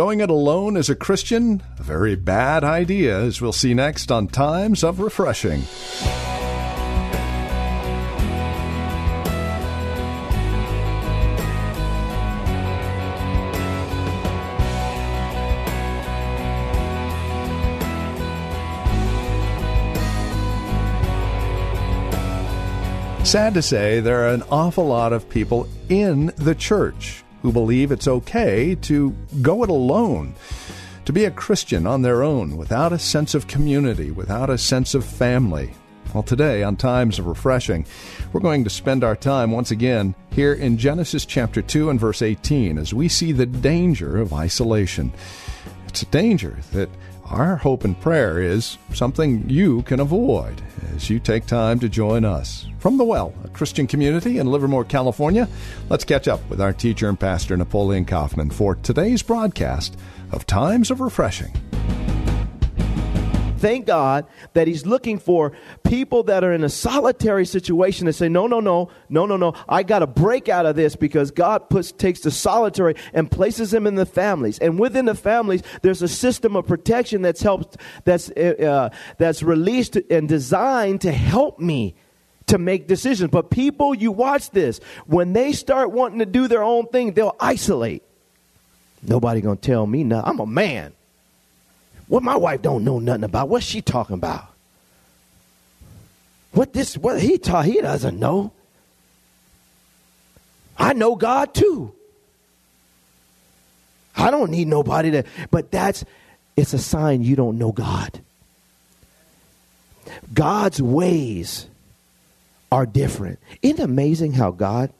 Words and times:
Going 0.00 0.20
it 0.20 0.30
alone 0.30 0.78
as 0.78 0.88
a 0.88 0.94
Christian? 0.94 1.62
A 1.78 1.82
very 1.82 2.16
bad 2.16 2.64
idea, 2.64 3.20
as 3.20 3.42
we'll 3.42 3.52
see 3.52 3.74
next 3.74 4.10
on 4.10 4.28
Times 4.28 4.82
of 4.82 4.98
Refreshing. 4.98 5.60
Sad 23.22 23.52
to 23.52 23.60
say, 23.60 24.00
there 24.00 24.24
are 24.24 24.32
an 24.32 24.44
awful 24.50 24.86
lot 24.86 25.12
of 25.12 25.28
people 25.28 25.68
in 25.90 26.32
the 26.36 26.54
church 26.54 27.22
who 27.42 27.52
believe 27.52 27.92
it's 27.92 28.08
okay 28.08 28.74
to 28.82 29.10
go 29.42 29.62
it 29.62 29.70
alone, 29.70 30.34
to 31.04 31.12
be 31.12 31.24
a 31.24 31.30
Christian 31.30 31.86
on 31.86 32.02
their 32.02 32.22
own 32.22 32.56
without 32.56 32.92
a 32.92 32.98
sense 32.98 33.34
of 33.34 33.46
community, 33.46 34.10
without 34.10 34.50
a 34.50 34.58
sense 34.58 34.94
of 34.94 35.04
family. 35.04 35.72
Well, 36.12 36.22
today 36.24 36.64
on 36.64 36.76
Times 36.76 37.18
of 37.18 37.26
Refreshing, 37.26 37.86
we're 38.32 38.40
going 38.40 38.64
to 38.64 38.70
spend 38.70 39.04
our 39.04 39.14
time 39.14 39.52
once 39.52 39.70
again 39.70 40.14
here 40.32 40.52
in 40.52 40.76
Genesis 40.76 41.24
chapter 41.24 41.62
2 41.62 41.88
and 41.88 42.00
verse 42.00 42.20
18 42.20 42.78
as 42.78 42.92
we 42.92 43.08
see 43.08 43.30
the 43.30 43.46
danger 43.46 44.18
of 44.18 44.32
isolation. 44.32 45.12
It's 45.86 46.02
a 46.02 46.06
danger 46.06 46.58
that 46.72 46.88
our 47.30 47.56
hope 47.56 47.84
and 47.84 47.98
prayer 48.00 48.40
is 48.40 48.76
something 48.92 49.48
you 49.48 49.82
can 49.82 50.00
avoid 50.00 50.60
as 50.94 51.08
you 51.08 51.20
take 51.20 51.46
time 51.46 51.78
to 51.78 51.88
join 51.88 52.24
us. 52.24 52.66
From 52.78 52.96
the 52.96 53.04
Well, 53.04 53.32
a 53.44 53.48
Christian 53.48 53.86
community 53.86 54.38
in 54.38 54.46
Livermore, 54.46 54.84
California, 54.84 55.48
let's 55.88 56.04
catch 56.04 56.28
up 56.28 56.40
with 56.50 56.60
our 56.60 56.72
teacher 56.72 57.08
and 57.08 57.18
pastor, 57.18 57.56
Napoleon 57.56 58.04
Kaufman, 58.04 58.50
for 58.50 58.74
today's 58.74 59.22
broadcast 59.22 59.96
of 60.32 60.46
Times 60.46 60.90
of 60.90 61.00
Refreshing. 61.00 61.52
Thank 63.60 63.86
God 63.86 64.26
that 64.54 64.66
He's 64.66 64.86
looking 64.86 65.18
for 65.18 65.52
people 65.84 66.22
that 66.24 66.42
are 66.42 66.52
in 66.52 66.64
a 66.64 66.70
solitary 66.70 67.44
situation 67.44 68.06
and 68.06 68.16
say, 68.16 68.28
no, 68.28 68.46
no, 68.46 68.58
no, 68.58 68.88
no, 69.10 69.26
no, 69.26 69.36
no. 69.36 69.54
I 69.68 69.82
got 69.82 69.98
to 69.98 70.06
break 70.06 70.48
out 70.48 70.64
of 70.64 70.76
this 70.76 70.96
because 70.96 71.30
God 71.30 71.68
puts, 71.68 71.92
takes 71.92 72.20
the 72.20 72.30
solitary 72.30 72.94
and 73.12 73.30
places 73.30 73.70
them 73.70 73.86
in 73.86 73.96
the 73.96 74.06
families. 74.06 74.58
And 74.60 74.78
within 74.78 75.04
the 75.04 75.14
families, 75.14 75.62
there's 75.82 76.00
a 76.00 76.08
system 76.08 76.56
of 76.56 76.66
protection 76.66 77.20
that's 77.20 77.42
helped, 77.42 77.76
that's, 78.04 78.30
uh, 78.30 78.88
that's 79.18 79.42
released 79.42 79.96
and 80.10 80.26
designed 80.26 81.02
to 81.02 81.12
help 81.12 81.58
me 81.60 81.94
to 82.46 82.56
make 82.56 82.86
decisions. 82.86 83.30
But 83.30 83.50
people, 83.50 83.94
you 83.94 84.10
watch 84.10 84.50
this. 84.50 84.80
When 85.06 85.34
they 85.34 85.52
start 85.52 85.90
wanting 85.90 86.20
to 86.20 86.26
do 86.26 86.48
their 86.48 86.62
own 86.62 86.86
thing, 86.86 87.12
they'll 87.12 87.36
isolate. 87.38 88.02
Nobody 89.02 89.42
gonna 89.42 89.56
tell 89.56 89.86
me 89.86 90.02
nothing. 90.02 90.30
I'm 90.30 90.40
a 90.40 90.46
man. 90.46 90.94
What 92.10 92.24
my 92.24 92.34
wife 92.34 92.60
don't 92.60 92.82
know 92.82 92.98
nothing 92.98 93.22
about. 93.22 93.48
What's 93.48 93.64
she 93.64 93.80
talking 93.80 94.14
about? 94.14 94.48
What 96.50 96.72
this 96.72 96.98
what 96.98 97.20
he 97.20 97.38
taught 97.38 97.66
he 97.66 97.80
doesn't 97.80 98.18
know. 98.18 98.50
I 100.76 100.92
know 100.92 101.14
God 101.14 101.54
too. 101.54 101.94
I 104.16 104.32
don't 104.32 104.50
need 104.50 104.66
nobody 104.66 105.12
to 105.12 105.22
but 105.52 105.70
that's 105.70 106.04
it's 106.56 106.72
a 106.72 106.80
sign 106.80 107.22
you 107.22 107.36
don't 107.36 107.58
know 107.58 107.70
God. 107.70 108.20
God's 110.34 110.82
ways 110.82 111.68
are 112.72 112.86
different. 112.86 113.38
Isn't 113.62 113.78
it 113.78 113.84
amazing 113.84 114.32
how 114.32 114.50
God 114.50 114.92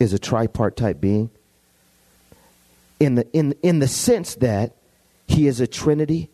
is 0.00 0.14
a 0.14 0.18
tripartite 0.18 0.98
being? 0.98 1.28
In 2.98 3.16
the 3.16 3.30
in 3.34 3.54
in 3.62 3.80
the 3.80 3.88
sense 3.88 4.36
that 4.36 4.72
he 5.26 5.46
is 5.46 5.60
a 5.60 5.66
trinity 5.66 6.30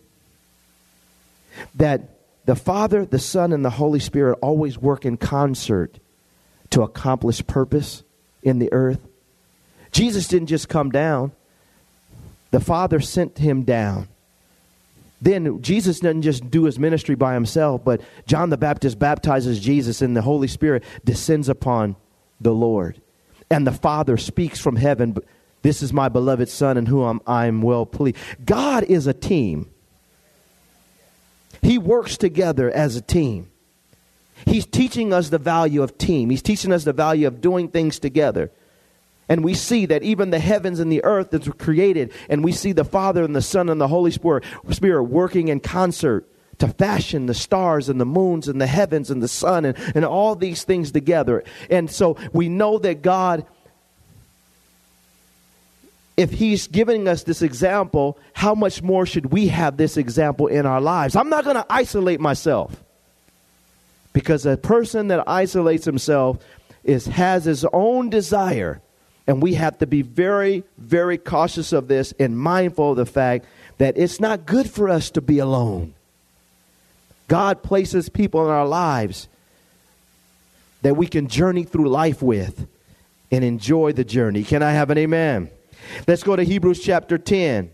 that 1.74 2.20
the 2.46 2.56
Father, 2.56 3.04
the 3.04 3.18
Son, 3.18 3.52
and 3.52 3.64
the 3.64 3.70
Holy 3.70 4.00
Spirit 4.00 4.38
always 4.42 4.78
work 4.78 5.04
in 5.04 5.16
concert 5.16 5.98
to 6.70 6.82
accomplish 6.82 7.46
purpose 7.46 8.02
in 8.42 8.58
the 8.58 8.72
earth. 8.72 9.00
Jesus 9.92 10.28
didn't 10.28 10.48
just 10.48 10.68
come 10.68 10.90
down, 10.90 11.32
the 12.50 12.60
Father 12.60 13.00
sent 13.00 13.38
him 13.38 13.62
down. 13.62 14.08
Then 15.22 15.60
Jesus 15.60 16.00
doesn't 16.00 16.22
just 16.22 16.50
do 16.50 16.64
his 16.64 16.78
ministry 16.78 17.14
by 17.14 17.34
himself, 17.34 17.84
but 17.84 18.00
John 18.26 18.50
the 18.50 18.56
Baptist 18.56 18.98
baptizes 18.98 19.60
Jesus, 19.60 20.00
and 20.00 20.16
the 20.16 20.22
Holy 20.22 20.48
Spirit 20.48 20.82
descends 21.04 21.48
upon 21.48 21.96
the 22.40 22.54
Lord. 22.54 23.00
And 23.50 23.66
the 23.66 23.72
Father 23.72 24.16
speaks 24.16 24.58
from 24.58 24.76
heaven, 24.76 25.16
This 25.62 25.82
is 25.82 25.92
my 25.92 26.08
beloved 26.08 26.48
Son, 26.48 26.78
in 26.78 26.86
whom 26.86 27.20
I 27.26 27.46
am 27.46 27.60
well 27.60 27.84
pleased. 27.84 28.16
God 28.44 28.84
is 28.84 29.06
a 29.06 29.12
team. 29.12 29.70
He 31.62 31.78
works 31.78 32.16
together 32.16 32.70
as 32.70 32.96
a 32.96 33.00
team. 33.00 33.50
He's 34.46 34.66
teaching 34.66 35.12
us 35.12 35.28
the 35.28 35.38
value 35.38 35.82
of 35.82 35.98
team. 35.98 36.30
He's 36.30 36.42
teaching 36.42 36.72
us 36.72 36.84
the 36.84 36.92
value 36.92 37.26
of 37.26 37.40
doing 37.40 37.68
things 37.68 37.98
together. 37.98 38.50
And 39.28 39.44
we 39.44 39.54
see 39.54 39.86
that 39.86 40.02
even 40.02 40.30
the 40.30 40.38
heavens 40.38 40.80
and 40.80 40.90
the 40.90 41.04
earth 41.04 41.30
that's 41.30 41.48
created, 41.48 42.12
and 42.28 42.42
we 42.42 42.52
see 42.52 42.72
the 42.72 42.84
Father 42.84 43.22
and 43.22 43.36
the 43.36 43.42
Son 43.42 43.68
and 43.68 43.80
the 43.80 43.88
Holy 43.88 44.10
Spirit, 44.10 44.44
Spirit 44.70 45.04
working 45.04 45.48
in 45.48 45.60
concert 45.60 46.26
to 46.58 46.68
fashion 46.68 47.26
the 47.26 47.34
stars 47.34 47.88
and 47.88 48.00
the 48.00 48.06
moons 48.06 48.48
and 48.48 48.60
the 48.60 48.66
heavens 48.66 49.10
and 49.10 49.22
the 49.22 49.28
sun 49.28 49.64
and, 49.64 49.76
and 49.94 50.04
all 50.04 50.36
these 50.36 50.64
things 50.64 50.92
together. 50.92 51.42
And 51.70 51.90
so 51.90 52.16
we 52.32 52.48
know 52.48 52.78
that 52.78 53.02
God 53.02 53.46
if 56.20 56.30
he's 56.32 56.66
giving 56.66 57.08
us 57.08 57.22
this 57.22 57.40
example, 57.40 58.18
how 58.34 58.54
much 58.54 58.82
more 58.82 59.06
should 59.06 59.32
we 59.32 59.48
have 59.48 59.78
this 59.78 59.96
example 59.96 60.48
in 60.48 60.66
our 60.66 60.78
lives? 60.78 61.16
I'm 61.16 61.30
not 61.30 61.44
going 61.44 61.56
to 61.56 61.64
isolate 61.70 62.20
myself. 62.20 62.84
Because 64.12 64.44
a 64.44 64.58
person 64.58 65.08
that 65.08 65.26
isolates 65.26 65.86
himself 65.86 66.36
is 66.84 67.06
has 67.06 67.46
his 67.46 67.64
own 67.72 68.10
desire. 68.10 68.82
And 69.26 69.42
we 69.42 69.54
have 69.54 69.78
to 69.78 69.86
be 69.86 70.02
very, 70.02 70.62
very 70.76 71.16
cautious 71.16 71.72
of 71.72 71.88
this 71.88 72.12
and 72.20 72.38
mindful 72.38 72.90
of 72.90 72.98
the 72.98 73.06
fact 73.06 73.46
that 73.78 73.96
it's 73.96 74.20
not 74.20 74.44
good 74.44 74.68
for 74.68 74.90
us 74.90 75.10
to 75.12 75.22
be 75.22 75.38
alone. 75.38 75.94
God 77.28 77.62
places 77.62 78.10
people 78.10 78.44
in 78.44 78.50
our 78.50 78.66
lives 78.66 79.26
that 80.82 80.98
we 80.98 81.06
can 81.06 81.28
journey 81.28 81.64
through 81.64 81.88
life 81.88 82.20
with 82.20 82.66
and 83.30 83.42
enjoy 83.42 83.92
the 83.92 84.04
journey. 84.04 84.44
Can 84.44 84.62
I 84.62 84.72
have 84.72 84.90
an 84.90 84.98
amen? 84.98 85.50
Let's 86.06 86.22
go 86.22 86.36
to 86.36 86.42
Hebrews 86.42 86.80
chapter 86.80 87.18
10. 87.18 87.70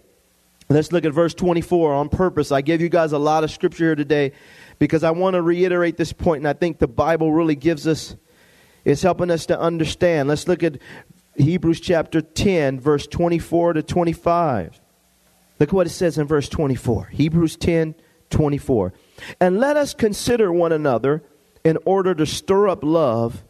Let's 0.68 0.90
look 0.90 1.04
at 1.04 1.12
verse 1.12 1.34
24 1.34 1.94
on 1.94 2.08
purpose. 2.08 2.50
I 2.50 2.60
gave 2.60 2.80
you 2.80 2.88
guys 2.88 3.12
a 3.12 3.18
lot 3.18 3.44
of 3.44 3.50
scripture 3.50 3.84
here 3.84 3.94
today 3.94 4.32
because 4.78 5.04
I 5.04 5.12
want 5.12 5.34
to 5.34 5.42
reiterate 5.42 5.96
this 5.96 6.12
point, 6.12 6.40
and 6.40 6.48
I 6.48 6.54
think 6.54 6.78
the 6.78 6.88
Bible 6.88 7.32
really 7.32 7.54
gives 7.54 7.86
us, 7.86 8.16
is 8.84 9.00
helping 9.00 9.30
us 9.30 9.46
to 9.46 9.58
understand. 9.58 10.28
Let's 10.28 10.48
look 10.48 10.64
at 10.64 10.78
Hebrews 11.36 11.80
chapter 11.80 12.20
10, 12.20 12.80
verse 12.80 13.06
24 13.06 13.74
to 13.74 13.82
25. 13.82 14.80
Look 15.60 15.72
what 15.72 15.86
it 15.86 15.90
says 15.90 16.18
in 16.18 16.26
verse 16.26 16.48
24. 16.48 17.06
Hebrews 17.12 17.56
10, 17.56 17.94
24. 18.30 18.92
And 19.40 19.60
let 19.60 19.76
us 19.76 19.94
consider 19.94 20.52
one 20.52 20.72
another 20.72 21.22
in 21.64 21.78
order 21.84 22.14
to 22.14 22.26
stir 22.26 22.68
up 22.68 22.82
love 22.82 23.44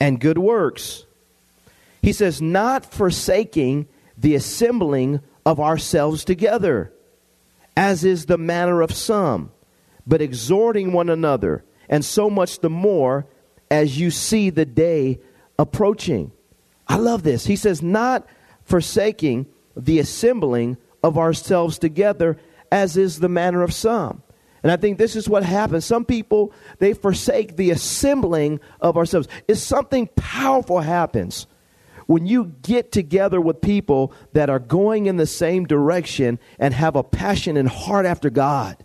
and 0.00 0.20
good 0.20 0.38
works. 0.38 1.04
He 2.02 2.12
says, 2.12 2.42
not 2.42 2.84
forsaking 2.84 3.86
the 4.16 4.34
assembling 4.34 5.20
of 5.44 5.60
ourselves 5.60 6.24
together, 6.24 6.92
as 7.76 8.04
is 8.04 8.26
the 8.26 8.38
manner 8.38 8.80
of 8.80 8.92
some, 8.92 9.50
but 10.06 10.22
exhorting 10.22 10.92
one 10.92 11.10
another, 11.10 11.64
and 11.88 12.04
so 12.04 12.30
much 12.30 12.60
the 12.60 12.70
more 12.70 13.26
as 13.70 13.98
you 13.98 14.10
see 14.10 14.50
the 14.50 14.64
day 14.64 15.20
approaching. 15.58 16.32
I 16.86 16.96
love 16.96 17.22
this. 17.22 17.46
He 17.46 17.56
says, 17.56 17.82
not 17.82 18.26
forsaking 18.62 19.46
the 19.76 19.98
assembling 19.98 20.76
of 21.02 21.18
ourselves 21.18 21.78
together, 21.78 22.38
as 22.70 22.96
is 22.96 23.18
the 23.18 23.28
manner 23.28 23.62
of 23.62 23.74
some. 23.74 24.22
And 24.62 24.72
I 24.72 24.76
think 24.76 24.96
this 24.96 25.14
is 25.14 25.28
what 25.28 25.44
happens. 25.44 25.84
Some 25.84 26.06
people, 26.06 26.52
they 26.78 26.94
forsake 26.94 27.56
the 27.56 27.70
assembling 27.70 28.60
of 28.80 28.96
ourselves. 28.96 29.28
If 29.46 29.58
something 29.58 30.08
powerful 30.16 30.80
happens 30.80 31.46
when 32.06 32.26
you 32.26 32.52
get 32.62 32.92
together 32.92 33.40
with 33.40 33.60
people 33.60 34.12
that 34.32 34.50
are 34.50 34.58
going 34.58 35.06
in 35.06 35.16
the 35.16 35.26
same 35.26 35.66
direction 35.66 36.38
and 36.58 36.74
have 36.74 36.96
a 36.96 37.02
passion 37.02 37.56
and 37.56 37.68
heart 37.68 38.06
after 38.06 38.30
God. 38.30 38.84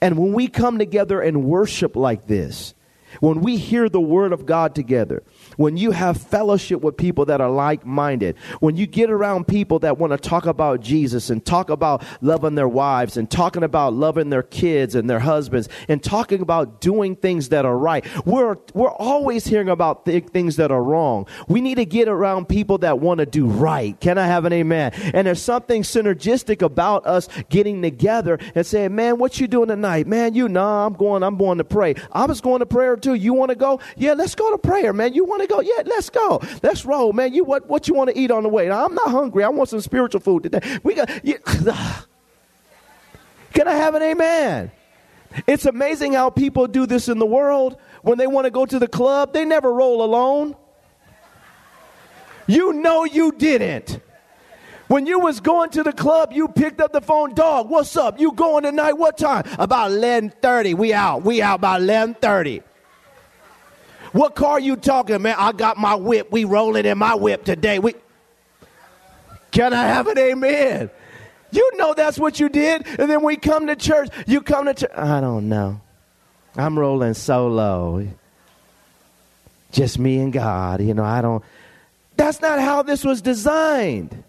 And 0.00 0.18
when 0.18 0.32
we 0.32 0.48
come 0.48 0.78
together 0.78 1.20
and 1.20 1.44
worship 1.44 1.96
like 1.96 2.26
this, 2.26 2.74
when 3.20 3.40
we 3.40 3.56
hear 3.56 3.88
the 3.88 4.00
word 4.00 4.32
of 4.32 4.46
God 4.46 4.74
together, 4.74 5.22
when 5.56 5.76
you 5.76 5.90
have 5.92 6.16
fellowship 6.16 6.80
with 6.82 6.96
people 6.96 7.24
that 7.26 7.40
are 7.40 7.50
like 7.50 7.84
minded, 7.84 8.36
when 8.60 8.76
you 8.76 8.86
get 8.86 9.10
around 9.10 9.48
people 9.48 9.78
that 9.80 9.98
want 9.98 10.12
to 10.12 10.18
talk 10.18 10.46
about 10.46 10.80
Jesus 10.80 11.30
and 11.30 11.44
talk 11.44 11.70
about 11.70 12.02
loving 12.20 12.54
their 12.54 12.68
wives 12.68 13.16
and 13.16 13.30
talking 13.30 13.62
about 13.62 13.94
loving 13.94 14.30
their 14.30 14.42
kids 14.42 14.94
and 14.94 15.08
their 15.08 15.20
husbands 15.20 15.68
and 15.88 16.02
talking 16.02 16.40
about 16.40 16.80
doing 16.80 17.16
things 17.16 17.48
that 17.48 17.64
are 17.64 17.76
right, 17.76 18.04
we're, 18.26 18.56
we're 18.74 18.90
always 18.90 19.46
hearing 19.46 19.68
about 19.68 20.04
th- 20.04 20.26
things 20.26 20.56
that 20.56 20.70
are 20.70 20.82
wrong. 20.82 21.26
We 21.48 21.60
need 21.60 21.76
to 21.76 21.86
get 21.86 22.08
around 22.08 22.48
people 22.48 22.78
that 22.78 23.00
want 23.00 23.18
to 23.18 23.26
do 23.26 23.46
right. 23.46 23.98
Can 24.00 24.18
I 24.18 24.26
have 24.26 24.44
an 24.44 24.52
amen? 24.52 24.92
And 25.14 25.26
there's 25.26 25.42
something 25.42 25.82
synergistic 25.82 26.62
about 26.62 27.06
us 27.06 27.28
getting 27.48 27.82
together 27.82 28.38
and 28.54 28.66
saying, 28.66 28.94
man, 28.94 29.18
what 29.18 29.40
you 29.40 29.48
doing 29.48 29.68
tonight? 29.68 30.06
Man, 30.06 30.34
you 30.34 30.48
know, 30.48 30.58
nah, 30.60 30.86
I'm 30.86 30.94
going, 30.94 31.22
I'm 31.22 31.36
going 31.36 31.58
to 31.58 31.64
pray. 31.64 31.94
I 32.12 32.26
was 32.26 32.40
going 32.40 32.60
to 32.60 32.66
prayer 32.66 32.96
too. 32.98 33.14
You 33.14 33.32
want 33.34 33.50
to 33.50 33.54
go? 33.54 33.80
Yeah, 33.96 34.12
let's 34.12 34.34
go 34.34 34.50
to 34.50 34.58
prayer, 34.58 34.92
man. 34.92 35.14
You 35.14 35.24
want 35.24 35.42
to 35.42 35.48
go? 35.48 35.60
Yeah, 35.60 35.82
let's 35.86 36.10
go. 36.10 36.40
Let's 36.62 36.84
roll, 36.84 37.12
man. 37.12 37.34
You 37.34 37.44
what? 37.44 37.68
What 37.68 37.88
you 37.88 37.94
want 37.94 38.10
to 38.10 38.18
eat 38.18 38.30
on 38.30 38.42
the 38.42 38.48
way? 38.48 38.68
Now, 38.68 38.84
I'm 38.84 38.94
not 38.94 39.10
hungry. 39.10 39.44
I 39.44 39.48
want 39.48 39.68
some 39.68 39.80
spiritual 39.80 40.20
food 40.20 40.44
today. 40.44 40.78
We 40.82 40.94
got. 40.94 41.10
Yeah. 41.24 41.36
Can 43.54 43.66
I 43.66 43.74
have 43.74 43.94
an 43.94 44.02
amen? 44.02 44.70
It's 45.46 45.66
amazing 45.66 46.12
how 46.12 46.30
people 46.30 46.66
do 46.66 46.86
this 46.86 47.08
in 47.08 47.18
the 47.18 47.26
world. 47.26 47.76
When 48.02 48.18
they 48.18 48.26
want 48.26 48.44
to 48.46 48.50
go 48.50 48.66
to 48.66 48.78
the 48.78 48.88
club, 48.88 49.32
they 49.32 49.44
never 49.44 49.72
roll 49.72 50.02
alone. 50.02 50.56
You 52.46 52.72
know 52.72 53.04
you 53.04 53.32
didn't. 53.32 54.00
When 54.88 55.06
you 55.06 55.20
was 55.20 55.40
going 55.40 55.68
to 55.70 55.82
the 55.82 55.92
club, 55.92 56.32
you 56.32 56.48
picked 56.48 56.80
up 56.80 56.92
the 56.92 57.02
phone, 57.02 57.34
dog, 57.34 57.68
what's 57.68 57.94
up? 57.94 58.18
You 58.18 58.32
going 58.32 58.64
tonight? 58.64 58.94
What 58.94 59.18
time? 59.18 59.44
About 59.58 59.90
11:30. 59.90 60.74
We 60.74 60.94
out. 60.94 61.22
We 61.22 61.42
out 61.42 61.56
about 61.56 61.82
11:30. 61.82 62.62
What 64.12 64.34
car 64.34 64.58
you 64.58 64.76
talking, 64.76 65.22
man? 65.22 65.36
I 65.38 65.52
got 65.52 65.76
my 65.76 65.94
whip. 65.94 66.30
We 66.30 66.44
rolling 66.44 66.86
in 66.86 66.98
my 66.98 67.14
whip 67.14 67.44
today. 67.44 67.78
We 67.78 67.94
Can 69.50 69.72
I 69.72 69.84
have 69.84 70.06
an 70.06 70.18
amen? 70.18 70.90
You 71.50 71.70
know 71.76 71.94
that's 71.94 72.18
what 72.18 72.38
you 72.38 72.48
did. 72.48 72.86
And 72.98 73.10
then 73.10 73.22
we 73.22 73.36
come 73.36 73.66
to 73.68 73.76
church. 73.76 74.10
You 74.26 74.40
come 74.40 74.66
to 74.66 74.74
church. 74.74 74.90
I 74.94 75.20
don't 75.20 75.48
know. 75.48 75.80
I'm 76.56 76.78
rolling 76.78 77.14
solo. 77.14 78.06
Just 79.72 79.98
me 79.98 80.18
and 80.18 80.32
God. 80.32 80.82
You 80.82 80.94
know, 80.94 81.04
I 81.04 81.20
don't. 81.20 81.44
That's 82.16 82.40
not 82.40 82.60
how 82.60 82.82
this 82.82 83.04
was 83.04 83.22
designed. 83.22 84.24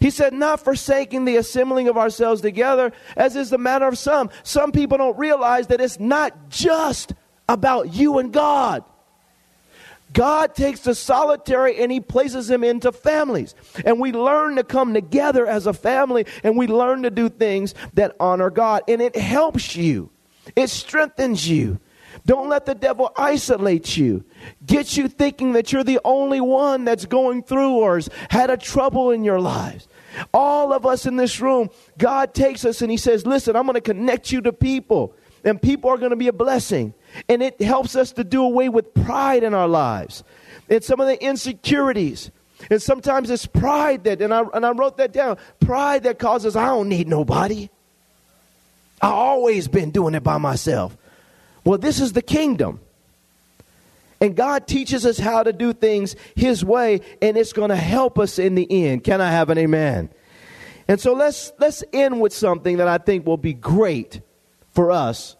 He 0.00 0.10
said, 0.10 0.34
not 0.34 0.60
forsaking 0.60 1.24
the 1.24 1.36
assembling 1.36 1.88
of 1.88 1.96
ourselves 1.96 2.42
together, 2.42 2.92
as 3.16 3.34
is 3.34 3.48
the 3.48 3.56
matter 3.56 3.86
of 3.86 3.96
some. 3.96 4.28
Some 4.42 4.72
people 4.72 4.98
don't 4.98 5.16
realize 5.16 5.68
that 5.68 5.80
it's 5.80 5.98
not 5.98 6.50
just 6.50 7.14
about 7.48 7.94
you 7.94 8.18
and 8.18 8.32
God. 8.32 8.84
God 10.12 10.54
takes 10.54 10.80
the 10.80 10.94
solitary 10.94 11.82
and 11.82 11.90
he 11.90 12.00
places 12.00 12.50
him 12.50 12.64
into 12.64 12.92
families. 12.92 13.54
And 13.84 14.00
we 14.00 14.12
learn 14.12 14.56
to 14.56 14.64
come 14.64 14.94
together 14.94 15.46
as 15.46 15.66
a 15.66 15.72
family 15.72 16.26
and 16.42 16.56
we 16.56 16.66
learn 16.66 17.02
to 17.02 17.10
do 17.10 17.28
things 17.28 17.74
that 17.94 18.16
honor 18.20 18.50
God. 18.50 18.82
And 18.88 19.02
it 19.02 19.16
helps 19.16 19.76
you, 19.76 20.10
it 20.54 20.70
strengthens 20.70 21.48
you. 21.48 21.80
Don't 22.24 22.48
let 22.48 22.64
the 22.64 22.74
devil 22.74 23.12
isolate 23.16 23.96
you, 23.96 24.24
get 24.64 24.96
you 24.96 25.06
thinking 25.06 25.52
that 25.52 25.72
you're 25.72 25.84
the 25.84 26.00
only 26.04 26.40
one 26.40 26.84
that's 26.84 27.04
going 27.04 27.42
through 27.42 27.72
or 27.72 27.96
has 27.96 28.08
had 28.30 28.48
a 28.48 28.56
trouble 28.56 29.10
in 29.10 29.22
your 29.22 29.40
lives. 29.40 29.86
All 30.32 30.72
of 30.72 30.86
us 30.86 31.04
in 31.04 31.16
this 31.16 31.40
room, 31.40 31.68
God 31.98 32.32
takes 32.32 32.64
us 32.64 32.80
and 32.80 32.90
He 32.90 32.96
says, 32.96 33.26
Listen, 33.26 33.54
I'm 33.54 33.64
going 33.64 33.74
to 33.74 33.80
connect 33.80 34.32
you 34.32 34.40
to 34.42 34.52
people, 34.52 35.14
and 35.44 35.60
people 35.60 35.90
are 35.90 35.98
going 35.98 36.10
to 36.10 36.16
be 36.16 36.28
a 36.28 36.32
blessing. 36.32 36.94
And 37.28 37.42
it 37.42 37.60
helps 37.60 37.96
us 37.96 38.12
to 38.12 38.24
do 38.24 38.42
away 38.42 38.68
with 38.68 38.92
pride 38.94 39.42
in 39.42 39.54
our 39.54 39.68
lives 39.68 40.24
and 40.68 40.82
some 40.82 41.00
of 41.00 41.06
the 41.06 41.22
insecurities. 41.22 42.30
And 42.70 42.80
sometimes 42.80 43.30
it's 43.30 43.46
pride 43.46 44.04
that, 44.04 44.22
and 44.22 44.32
I, 44.32 44.44
and 44.54 44.64
I 44.64 44.70
wrote 44.72 44.96
that 44.96 45.12
down 45.12 45.38
pride 45.60 46.04
that 46.04 46.18
causes, 46.18 46.56
I 46.56 46.66
don't 46.66 46.88
need 46.88 47.08
nobody. 47.08 47.68
i 49.02 49.08
always 49.08 49.68
been 49.68 49.90
doing 49.90 50.14
it 50.14 50.22
by 50.22 50.38
myself. 50.38 50.96
Well, 51.64 51.78
this 51.78 52.00
is 52.00 52.12
the 52.12 52.22
kingdom. 52.22 52.80
And 54.20 54.34
God 54.34 54.66
teaches 54.66 55.04
us 55.04 55.18
how 55.18 55.42
to 55.42 55.52
do 55.52 55.72
things 55.74 56.16
His 56.34 56.64
way, 56.64 57.02
and 57.20 57.36
it's 57.36 57.52
going 57.52 57.68
to 57.68 57.76
help 57.76 58.18
us 58.18 58.38
in 58.38 58.54
the 58.54 58.66
end. 58.70 59.04
Can 59.04 59.20
I 59.20 59.30
have 59.30 59.50
an 59.50 59.58
amen? 59.58 60.08
And 60.88 61.00
so 61.00 61.12
let's 61.12 61.52
let's 61.58 61.82
end 61.92 62.20
with 62.20 62.32
something 62.32 62.78
that 62.78 62.88
I 62.88 62.98
think 62.98 63.26
will 63.26 63.36
be 63.36 63.52
great 63.52 64.20
for 64.72 64.90
us 64.90 65.36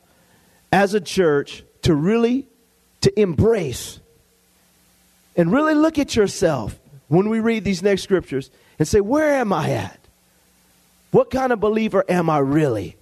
as 0.72 0.93
a 0.93 1.00
church 1.00 1.62
to 1.87 1.94
really 1.94 2.44
to 3.00 3.21
embrace 3.21 4.00
and 5.37 5.53
really 5.53 5.75
look 5.75 6.00
at 6.00 6.17
yourself 6.17 6.77
when 7.06 7.29
we 7.29 7.38
read 7.38 7.62
these 7.62 7.81
next 7.81 8.03
scriptures 8.03 8.50
and 8.81 8.88
say, 8.88 9.00
Where 9.00 9.35
am 9.35 9.53
I 9.53 9.71
at? 9.71 10.00
What 11.12 11.31
kind 11.31 11.53
of 11.53 11.61
believer 11.61 12.05
am 12.09 12.29
I 12.29 12.38
really? 12.38 12.97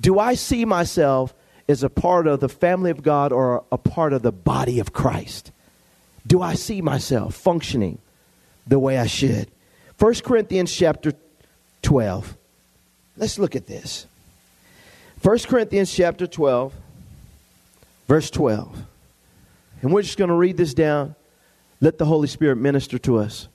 Do 0.00 0.18
I 0.18 0.32
see 0.32 0.64
myself 0.64 1.34
as 1.68 1.82
a 1.82 1.90
part 1.90 2.26
of 2.26 2.40
the 2.40 2.48
family 2.48 2.90
of 2.90 3.02
God 3.02 3.32
or 3.32 3.64
a 3.70 3.76
part 3.76 4.14
of 4.14 4.22
the 4.22 4.32
body 4.32 4.80
of 4.80 4.94
Christ? 4.94 5.52
Do 6.26 6.40
I 6.40 6.54
see 6.54 6.80
myself 6.80 7.34
functioning 7.34 7.98
the 8.66 8.78
way 8.78 8.96
I 8.96 9.08
should? 9.08 9.50
1 9.98 10.14
Corinthians 10.24 10.74
chapter 10.74 11.12
12. 11.82 12.34
Let's 13.18 13.38
look 13.38 13.54
at 13.54 13.66
this. 13.66 14.06
1 15.20 15.38
Corinthians 15.40 15.94
chapter 15.94 16.26
12 16.26 16.72
Verse 18.10 18.28
12. 18.28 18.86
And 19.82 19.92
we're 19.92 20.02
just 20.02 20.18
going 20.18 20.30
to 20.30 20.34
read 20.34 20.56
this 20.56 20.74
down. 20.74 21.14
Let 21.80 21.96
the 21.96 22.04
Holy 22.04 22.26
Spirit 22.26 22.56
minister 22.56 22.98
to 22.98 23.18
us. 23.18 23.46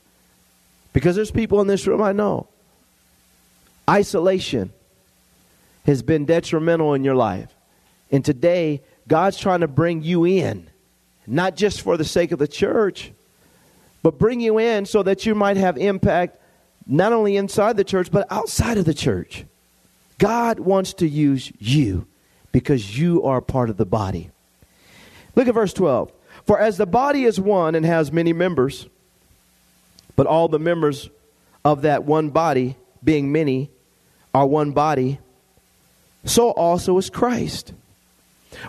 Because 0.94 1.18
there's 1.18 1.30
people 1.30 1.60
in 1.60 1.68
this 1.68 1.86
room 1.86 2.02
I 2.02 2.14
know. 2.14 2.48
Isolation 3.90 4.72
has 5.86 6.04
been 6.04 6.24
detrimental 6.24 6.94
in 6.94 7.04
your 7.04 7.16
life. 7.16 7.54
And 8.10 8.24
today, 8.24 8.82
God's 9.10 9.38
trying 9.38 9.60
to 9.60 9.68
bring 9.68 10.04
you 10.04 10.24
in, 10.24 10.70
not 11.28 11.58
just 11.58 11.82
for 11.82 11.98
the 11.98 12.06
sake 12.06 12.32
of 12.32 12.40
the 12.40 12.48
church, 12.48 13.12
but 14.04 14.18
bring 14.18 14.40
you 14.40 14.58
in 14.58 14.86
so 14.86 15.04
that 15.04 15.26
you 15.26 15.36
might 15.36 15.58
have 15.58 15.78
impact 15.78 16.40
not 16.88 17.12
only 17.12 17.36
inside 17.36 17.76
the 17.76 17.84
church, 17.84 18.10
but 18.10 18.26
outside 18.32 18.78
of 18.78 18.86
the 18.86 18.94
church. 18.94 19.44
God 20.18 20.62
wants 20.62 20.94
to 20.94 21.08
use 21.10 21.52
you 21.60 22.08
because 22.54 22.98
you 22.98 23.22
are 23.24 23.42
part 23.42 23.70
of 23.70 23.76
the 23.76 23.86
body. 23.86 24.32
Look 25.36 25.48
at 25.48 25.54
verse 25.54 25.74
12. 25.74 26.12
For 26.46 26.60
as 26.60 26.78
the 26.78 26.86
body 26.86 27.26
is 27.26 27.40
one 27.40 27.76
and 27.76 27.86
has 27.86 28.12
many 28.12 28.34
members, 28.34 28.88
but 30.16 30.28
all 30.28 30.48
the 30.48 30.60
members 30.60 31.10
of 31.64 31.82
that 31.82 32.04
one 32.04 32.30
body, 32.30 32.78
being 33.04 33.32
many, 33.32 33.70
are 34.34 34.46
one 34.46 34.72
body, 34.72 35.20
so 36.24 36.52
also 36.52 36.98
is 36.98 37.10
Christ. 37.10 37.74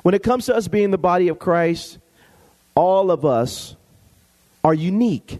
When 0.03 0.15
it 0.15 0.23
comes 0.23 0.47
to 0.47 0.57
us 0.57 0.69
being 0.69 0.91
the 0.91 0.99
body 0.99 1.29
of 1.29 1.39
Christ, 1.39 1.99
all 2.75 3.11
of 3.11 3.25
us 3.25 3.77
are 4.65 4.75
unique. 4.75 5.39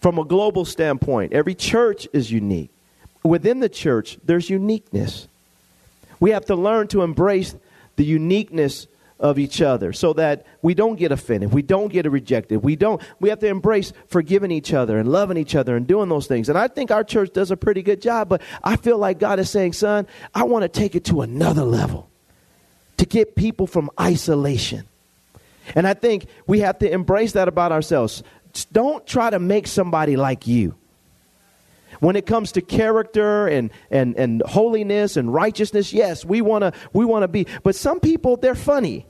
From 0.00 0.18
a 0.18 0.24
global 0.24 0.64
standpoint, 0.64 1.32
every 1.32 1.54
church 1.54 2.08
is 2.12 2.30
unique. 2.30 2.70
Within 3.22 3.60
the 3.60 3.68
church, 3.68 4.18
there's 4.24 4.48
uniqueness. 4.48 5.28
We 6.20 6.30
have 6.30 6.46
to 6.46 6.54
learn 6.54 6.88
to 6.88 7.02
embrace 7.02 7.54
the 7.96 8.04
uniqueness 8.04 8.86
of 9.20 9.38
each 9.38 9.60
other 9.60 9.92
so 9.92 10.14
that 10.14 10.46
we 10.62 10.72
don't 10.72 10.96
get 10.96 11.12
offended 11.12 11.52
we 11.52 11.60
don't 11.60 11.92
get 11.92 12.10
rejected 12.10 12.62
we 12.62 12.74
don't 12.74 13.02
we 13.20 13.28
have 13.28 13.38
to 13.38 13.46
embrace 13.46 13.92
forgiving 14.06 14.50
each 14.50 14.72
other 14.72 14.98
and 14.98 15.12
loving 15.12 15.36
each 15.36 15.54
other 15.54 15.76
and 15.76 15.86
doing 15.86 16.08
those 16.08 16.26
things 16.26 16.48
and 16.48 16.56
i 16.56 16.66
think 16.66 16.90
our 16.90 17.04
church 17.04 17.30
does 17.34 17.50
a 17.50 17.56
pretty 17.56 17.82
good 17.82 18.00
job 18.00 18.30
but 18.30 18.40
i 18.64 18.76
feel 18.76 18.96
like 18.96 19.18
god 19.18 19.38
is 19.38 19.50
saying 19.50 19.74
son 19.74 20.06
i 20.34 20.42
want 20.42 20.62
to 20.62 20.68
take 20.68 20.94
it 20.94 21.04
to 21.04 21.20
another 21.20 21.64
level 21.64 22.08
to 22.96 23.04
get 23.04 23.36
people 23.36 23.66
from 23.66 23.90
isolation 24.00 24.88
and 25.74 25.86
i 25.86 25.92
think 25.92 26.24
we 26.46 26.60
have 26.60 26.78
to 26.78 26.90
embrace 26.90 27.32
that 27.32 27.46
about 27.46 27.72
ourselves 27.72 28.22
don't 28.72 29.06
try 29.06 29.28
to 29.28 29.38
make 29.38 29.66
somebody 29.66 30.16
like 30.16 30.46
you 30.46 30.74
when 32.00 32.16
it 32.16 32.24
comes 32.24 32.52
to 32.52 32.62
character 32.62 33.46
and, 33.46 33.70
and, 33.90 34.16
and 34.16 34.42
holiness 34.46 35.16
and 35.18 35.34
righteousness, 35.34 35.92
yes, 35.92 36.24
we 36.24 36.40
want 36.40 36.62
to 36.62 36.72
we 36.94 37.04
wanna 37.04 37.28
be. 37.28 37.46
But 37.62 37.74
some 37.74 38.00
people, 38.00 38.38
they're 38.38 38.54
funny. 38.54 39.06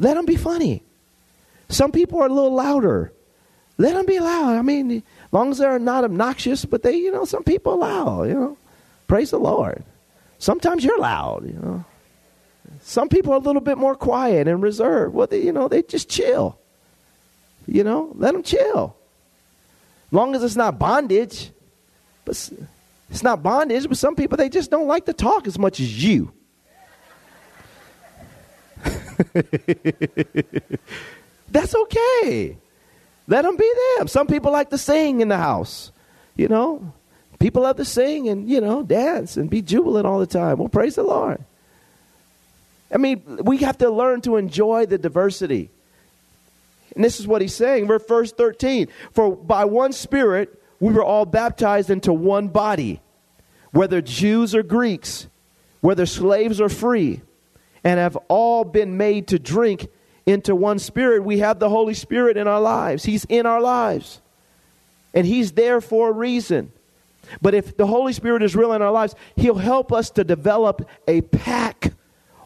Let 0.00 0.14
them 0.14 0.24
be 0.24 0.36
funny. 0.36 0.82
Some 1.68 1.92
people 1.92 2.20
are 2.20 2.26
a 2.26 2.32
little 2.32 2.54
louder. 2.54 3.12
Let 3.76 3.92
them 3.92 4.06
be 4.06 4.18
loud. 4.18 4.56
I 4.56 4.62
mean, 4.62 4.90
as 4.90 5.02
long 5.30 5.50
as 5.50 5.58
they're 5.58 5.78
not 5.78 6.04
obnoxious, 6.04 6.64
but 6.64 6.82
they, 6.82 6.96
you 6.96 7.12
know, 7.12 7.26
some 7.26 7.44
people 7.44 7.78
loud, 7.78 8.28
you 8.28 8.34
know. 8.34 8.56
Praise 9.06 9.30
the 9.30 9.38
Lord. 9.38 9.84
Sometimes 10.38 10.82
you're 10.84 10.98
loud, 10.98 11.44
you 11.44 11.58
know. 11.60 11.84
Some 12.80 13.10
people 13.10 13.34
are 13.34 13.36
a 13.36 13.40
little 13.40 13.60
bit 13.60 13.76
more 13.76 13.94
quiet 13.94 14.48
and 14.48 14.62
reserved. 14.62 15.14
Well, 15.14 15.26
they, 15.26 15.42
you 15.42 15.52
know, 15.52 15.68
they 15.68 15.82
just 15.82 16.08
chill. 16.08 16.58
You 17.66 17.84
know, 17.84 18.10
let 18.14 18.32
them 18.32 18.42
chill. 18.42 18.96
Long 20.10 20.34
as 20.34 20.42
it's 20.42 20.56
not 20.56 20.78
bondage. 20.78 21.50
But 22.24 22.50
it's 23.10 23.22
not 23.22 23.42
bondage, 23.42 23.86
but 23.86 23.98
some 23.98 24.16
people, 24.16 24.38
they 24.38 24.48
just 24.48 24.70
don't 24.70 24.88
like 24.88 25.04
to 25.06 25.12
talk 25.12 25.46
as 25.46 25.58
much 25.58 25.78
as 25.78 26.02
you. 26.02 26.32
That's 31.50 31.74
okay. 31.74 32.56
Let 33.26 33.42
them 33.42 33.56
be 33.56 33.72
them. 33.96 34.08
Some 34.08 34.26
people 34.26 34.52
like 34.52 34.70
to 34.70 34.78
sing 34.78 35.20
in 35.20 35.28
the 35.28 35.36
house. 35.36 35.92
You 36.36 36.48
know, 36.48 36.92
people 37.38 37.62
love 37.62 37.76
to 37.76 37.84
sing 37.84 38.28
and, 38.28 38.48
you 38.48 38.60
know, 38.60 38.82
dance 38.82 39.36
and 39.36 39.50
be 39.50 39.62
jubilant 39.62 40.06
all 40.06 40.18
the 40.18 40.26
time. 40.26 40.58
Well, 40.58 40.68
praise 40.68 40.94
the 40.94 41.02
Lord. 41.02 41.42
I 42.92 42.98
mean, 42.98 43.22
we 43.42 43.58
have 43.58 43.78
to 43.78 43.90
learn 43.90 44.20
to 44.22 44.36
enjoy 44.36 44.86
the 44.86 44.98
diversity. 44.98 45.70
And 46.94 47.04
this 47.04 47.20
is 47.20 47.26
what 47.26 47.40
he's 47.40 47.54
saying, 47.54 47.86
verse 47.86 48.32
13. 48.32 48.88
For 49.12 49.36
by 49.36 49.64
one 49.64 49.92
Spirit 49.92 50.60
we 50.80 50.92
were 50.92 51.04
all 51.04 51.26
baptized 51.26 51.90
into 51.90 52.12
one 52.12 52.48
body, 52.48 53.00
whether 53.70 54.00
Jews 54.00 54.54
or 54.54 54.62
Greeks, 54.62 55.28
whether 55.80 56.06
slaves 56.06 56.60
or 56.60 56.68
free, 56.68 57.20
and 57.84 57.98
have 57.98 58.16
all 58.28 58.64
been 58.64 58.96
made 58.96 59.28
to 59.28 59.38
drink 59.38 59.88
into 60.26 60.54
one 60.54 60.78
Spirit. 60.78 61.24
We 61.24 61.38
have 61.38 61.58
the 61.58 61.68
Holy 61.68 61.94
Spirit 61.94 62.36
in 62.36 62.46
our 62.46 62.60
lives, 62.60 63.04
He's 63.04 63.24
in 63.26 63.46
our 63.46 63.60
lives. 63.60 64.20
And 65.12 65.26
He's 65.26 65.52
there 65.52 65.80
for 65.80 66.10
a 66.10 66.12
reason. 66.12 66.72
But 67.42 67.54
if 67.54 67.76
the 67.76 67.86
Holy 67.86 68.12
Spirit 68.12 68.42
is 68.42 68.54
real 68.56 68.72
in 68.72 68.82
our 68.82 68.92
lives, 68.92 69.14
He'll 69.36 69.56
help 69.56 69.92
us 69.92 70.10
to 70.10 70.24
develop 70.24 70.88
a 71.08 71.20
pack 71.20 71.92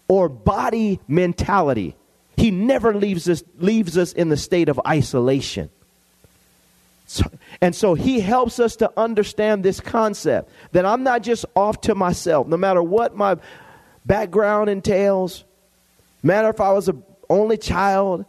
or 0.09 0.29
body 0.29 1.01
mentality. 1.09 1.95
He 2.37 2.51
never 2.51 2.95
leaves 2.95 3.29
us, 3.29 3.43
leaves 3.59 3.97
us 3.97 4.13
in 4.13 4.29
the 4.29 4.37
state 4.37 4.69
of 4.69 4.81
isolation. 4.87 5.71
So, 7.07 7.25
and 7.61 7.75
so 7.75 7.95
he 7.95 8.21
helps 8.21 8.59
us 8.59 8.77
to 8.77 8.91
understand 8.97 9.63
this 9.63 9.79
concept 9.79 10.51
that 10.73 10.87
I'm 10.87 11.03
not 11.03 11.23
just 11.23 11.45
off 11.55 11.83
to 11.83 11.95
myself, 11.95 12.47
no 12.47 12.57
matter 12.57 12.83
what 12.83 13.15
my 13.15 13.37
background 14.05 14.69
entails, 14.69 15.45
matter 16.23 16.49
if 16.49 16.61
I 16.61 16.73
was 16.73 16.89
a 16.89 16.97
only 17.29 17.57
child, 17.57 18.25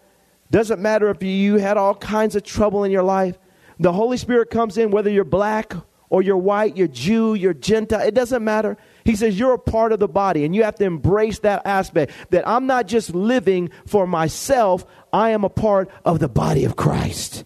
doesn't 0.51 0.81
matter 0.81 1.09
if 1.09 1.21
you 1.21 1.57
had 1.57 1.77
all 1.77 1.95
kinds 1.95 2.35
of 2.35 2.43
trouble 2.43 2.83
in 2.83 2.91
your 2.91 3.03
life. 3.03 3.37
The 3.79 3.91
Holy 3.91 4.17
Spirit 4.17 4.49
comes 4.49 4.77
in 4.77 4.91
whether 4.91 5.09
you're 5.09 5.23
black 5.23 5.73
or 6.09 6.21
you're 6.21 6.37
white, 6.37 6.77
you're 6.77 6.87
Jew, 6.87 7.33
you're 7.33 7.53
Gentile, 7.53 7.99
it 8.01 8.13
doesn't 8.13 8.43
matter. 8.43 8.77
He 9.03 9.15
says 9.15 9.37
you're 9.37 9.53
a 9.53 9.59
part 9.59 9.91
of 9.91 9.99
the 9.99 10.07
body, 10.07 10.45
and 10.45 10.55
you 10.55 10.63
have 10.63 10.75
to 10.75 10.85
embrace 10.85 11.39
that 11.39 11.65
aspect 11.65 12.13
that 12.29 12.47
I'm 12.47 12.67
not 12.67 12.87
just 12.87 13.13
living 13.13 13.69
for 13.85 14.07
myself, 14.07 14.85
I 15.11 15.31
am 15.31 15.43
a 15.43 15.49
part 15.49 15.89
of 16.05 16.19
the 16.19 16.29
body 16.29 16.63
of 16.63 16.75
Christ. 16.75 17.43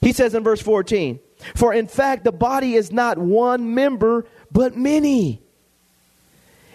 He 0.00 0.12
says 0.12 0.34
in 0.34 0.44
verse 0.44 0.60
14, 0.60 1.18
For 1.54 1.72
in 1.72 1.86
fact, 1.86 2.24
the 2.24 2.32
body 2.32 2.74
is 2.74 2.92
not 2.92 3.18
one 3.18 3.74
member, 3.74 4.26
but 4.52 4.76
many. 4.76 5.40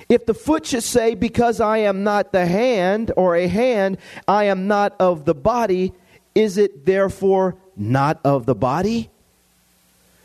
If 0.10 0.26
the 0.26 0.34
foot 0.34 0.66
should 0.66 0.84
say, 0.84 1.14
Because 1.14 1.62
I 1.62 1.78
am 1.80 2.04
not 2.04 2.34
the 2.34 2.46
hand, 2.46 3.12
or 3.16 3.36
a 3.36 3.48
hand, 3.48 4.00
I 4.28 4.46
am 4.46 4.68
not 4.68 4.96
of 5.00 5.26
the 5.26 5.36
body, 5.36 5.94
is 6.34 6.58
it 6.58 6.86
therefore 6.86 7.56
not 7.78 8.20
of 8.26 8.46
the 8.46 8.56
body? 8.56 9.10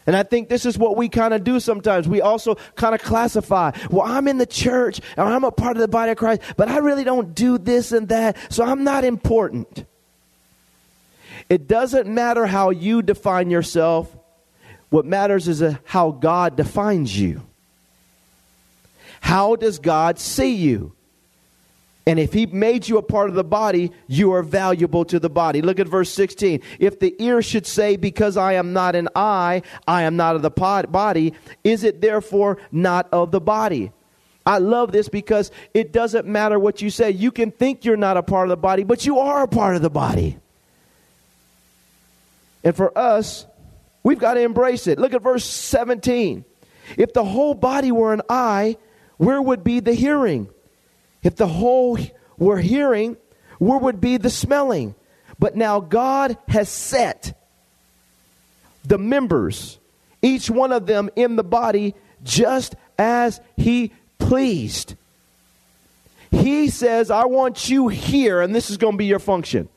And 0.06 0.14
I 0.14 0.22
think 0.22 0.48
this 0.48 0.66
is 0.66 0.76
what 0.76 0.96
we 0.96 1.08
kind 1.08 1.32
of 1.32 1.44
do 1.44 1.60
sometimes. 1.60 2.06
We 2.06 2.20
also 2.20 2.56
kind 2.74 2.94
of 2.94 3.02
classify, 3.02 3.70
well, 3.90 4.06
I'm 4.06 4.28
in 4.28 4.36
the 4.36 4.46
church 4.46 5.00
or 5.16 5.24
I'm 5.24 5.44
a 5.44 5.50
part 5.50 5.76
of 5.76 5.80
the 5.80 5.88
body 5.88 6.12
of 6.12 6.18
Christ, 6.18 6.42
but 6.56 6.68
I 6.68 6.78
really 6.78 7.04
don't 7.04 7.34
do 7.34 7.56
this 7.56 7.92
and 7.92 8.08
that, 8.08 8.36
so 8.52 8.64
I'm 8.64 8.84
not 8.84 9.04
important. 9.04 9.86
It 11.48 11.68
doesn't 11.68 12.06
matter 12.06 12.46
how 12.46 12.70
you 12.70 13.02
define 13.02 13.50
yourself. 13.50 14.14
What 14.90 15.06
matters 15.06 15.48
is 15.48 15.62
uh, 15.62 15.76
how 15.84 16.10
God 16.10 16.56
defines 16.56 17.18
you. 17.18 17.42
How 19.24 19.56
does 19.56 19.78
God 19.78 20.18
see 20.18 20.54
you? 20.54 20.92
And 22.06 22.18
if 22.18 22.34
he 22.34 22.44
made 22.44 22.86
you 22.86 22.98
a 22.98 23.02
part 23.02 23.30
of 23.30 23.34
the 23.34 23.42
body, 23.42 23.90
you 24.06 24.32
are 24.32 24.42
valuable 24.42 25.06
to 25.06 25.18
the 25.18 25.30
body. 25.30 25.62
Look 25.62 25.80
at 25.80 25.88
verse 25.88 26.10
16. 26.10 26.60
If 26.78 27.00
the 27.00 27.14
ear 27.18 27.40
should 27.40 27.66
say, 27.66 27.96
Because 27.96 28.36
I 28.36 28.52
am 28.52 28.74
not 28.74 28.94
an 28.94 29.08
eye, 29.16 29.62
I 29.88 30.02
am 30.02 30.16
not 30.16 30.36
of 30.36 30.42
the 30.42 30.50
body, 30.50 31.32
is 31.64 31.84
it 31.84 32.02
therefore 32.02 32.58
not 32.70 33.08
of 33.12 33.30
the 33.30 33.40
body? 33.40 33.92
I 34.44 34.58
love 34.58 34.92
this 34.92 35.08
because 35.08 35.50
it 35.72 35.90
doesn't 35.90 36.26
matter 36.26 36.58
what 36.58 36.82
you 36.82 36.90
say. 36.90 37.10
You 37.10 37.32
can 37.32 37.50
think 37.50 37.86
you're 37.86 37.96
not 37.96 38.18
a 38.18 38.22
part 38.22 38.46
of 38.46 38.50
the 38.50 38.58
body, 38.58 38.84
but 38.84 39.06
you 39.06 39.20
are 39.20 39.42
a 39.42 39.48
part 39.48 39.74
of 39.74 39.80
the 39.80 39.88
body. 39.88 40.36
And 42.62 42.76
for 42.76 42.96
us, 42.96 43.46
we've 44.02 44.18
got 44.18 44.34
to 44.34 44.40
embrace 44.42 44.86
it. 44.86 44.98
Look 44.98 45.14
at 45.14 45.22
verse 45.22 45.46
17. 45.46 46.44
If 46.98 47.14
the 47.14 47.24
whole 47.24 47.54
body 47.54 47.90
were 47.90 48.12
an 48.12 48.20
eye, 48.28 48.76
where 49.16 49.40
would 49.40 49.64
be 49.64 49.80
the 49.80 49.94
hearing? 49.94 50.49
If 51.23 51.37
the 51.37 51.47
whole 51.47 51.99
were 52.37 52.59
hearing, 52.59 53.16
where 53.59 53.78
would 53.78 54.00
be 54.00 54.16
the 54.16 54.30
smelling? 54.30 54.94
But 55.38 55.56
now 55.56 55.80
God 55.80 56.37
has 56.49 56.68
set 56.68 57.38
the 58.85 58.99
members, 58.99 59.78
each 60.23 60.50
one 60.50 60.73
of 60.73 60.87
them 60.87 61.11
in 61.16 61.37
the 61.37 61.44
body, 61.44 61.94
just 62.23 62.75
as 62.99 63.40
He 63.56 63.92
pleased. 64.18 64.94
He 66.30 66.68
says, 66.68 67.11
I 67.11 67.25
want 67.26 67.68
you 67.68 67.88
here, 67.88 68.40
and 68.40 68.54
this 68.54 68.71
is 68.71 68.76
going 68.76 68.94
to 68.94 68.99
be 68.99 69.06
your 69.06 69.18
function. 69.18 69.68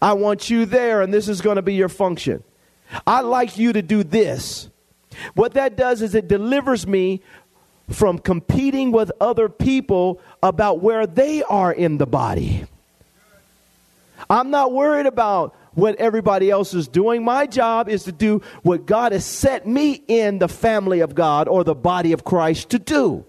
I 0.00 0.12
want 0.12 0.48
you 0.48 0.64
there, 0.64 1.02
and 1.02 1.12
this 1.12 1.28
is 1.28 1.40
going 1.40 1.56
to 1.56 1.62
be 1.62 1.74
your 1.74 1.88
function. 1.88 2.44
I'd 3.06 3.22
like 3.22 3.58
you 3.58 3.72
to 3.72 3.82
do 3.82 4.04
this. 4.04 4.68
What 5.34 5.54
that 5.54 5.76
does 5.76 6.02
is 6.02 6.14
it 6.14 6.28
delivers 6.28 6.86
me 6.86 7.22
from 7.90 8.18
competing 8.18 8.92
with 8.92 9.12
other 9.20 9.48
people 9.48 10.20
about 10.42 10.82
where 10.82 11.06
they 11.06 11.42
are 11.42 11.72
in 11.72 11.98
the 11.98 12.06
body. 12.06 12.66
I'm 14.30 14.50
not 14.50 14.72
worried 14.72 15.06
about 15.06 15.54
what 15.74 15.96
everybody 15.96 16.50
else 16.50 16.74
is 16.74 16.88
doing. 16.88 17.24
My 17.24 17.46
job 17.46 17.88
is 17.88 18.04
to 18.04 18.12
do 18.12 18.42
what 18.62 18.86
God 18.86 19.12
has 19.12 19.24
set 19.24 19.66
me 19.66 20.02
in 20.06 20.38
the 20.38 20.48
family 20.48 21.00
of 21.00 21.14
God 21.14 21.48
or 21.48 21.64
the 21.64 21.74
body 21.74 22.12
of 22.12 22.24
Christ 22.24 22.70
to 22.70 22.78
do. 22.78 23.24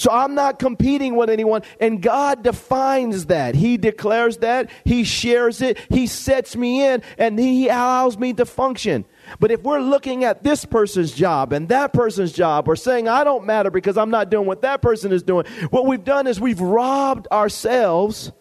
So 0.00 0.10
I'm 0.10 0.34
not 0.34 0.58
competing 0.58 1.14
with 1.14 1.28
anyone, 1.28 1.60
and 1.78 2.00
God 2.00 2.42
defines 2.42 3.26
that. 3.26 3.54
He 3.54 3.76
declares 3.76 4.38
that, 4.38 4.70
He 4.82 5.04
shares 5.04 5.60
it, 5.60 5.78
He 5.90 6.06
sets 6.06 6.56
me 6.56 6.82
in, 6.82 7.02
and 7.18 7.38
He 7.38 7.68
allows 7.68 8.16
me 8.16 8.32
to 8.32 8.46
function. 8.46 9.04
But 9.40 9.50
if 9.50 9.62
we're 9.62 9.80
looking 9.80 10.24
at 10.24 10.42
this 10.42 10.64
person's 10.64 11.12
job 11.12 11.52
and 11.52 11.68
that 11.68 11.92
person's 11.92 12.32
job, 12.32 12.66
or 12.66 12.76
saying, 12.76 13.08
I 13.08 13.24
don't 13.24 13.44
matter 13.44 13.70
because 13.70 13.98
I'm 13.98 14.08
not 14.08 14.30
doing 14.30 14.46
what 14.46 14.62
that 14.62 14.80
person 14.80 15.12
is 15.12 15.22
doing, 15.22 15.44
what 15.68 15.84
we've 15.84 16.02
done 16.02 16.26
is 16.26 16.40
we've 16.40 16.62
robbed 16.62 17.28
ourselves 17.30 18.32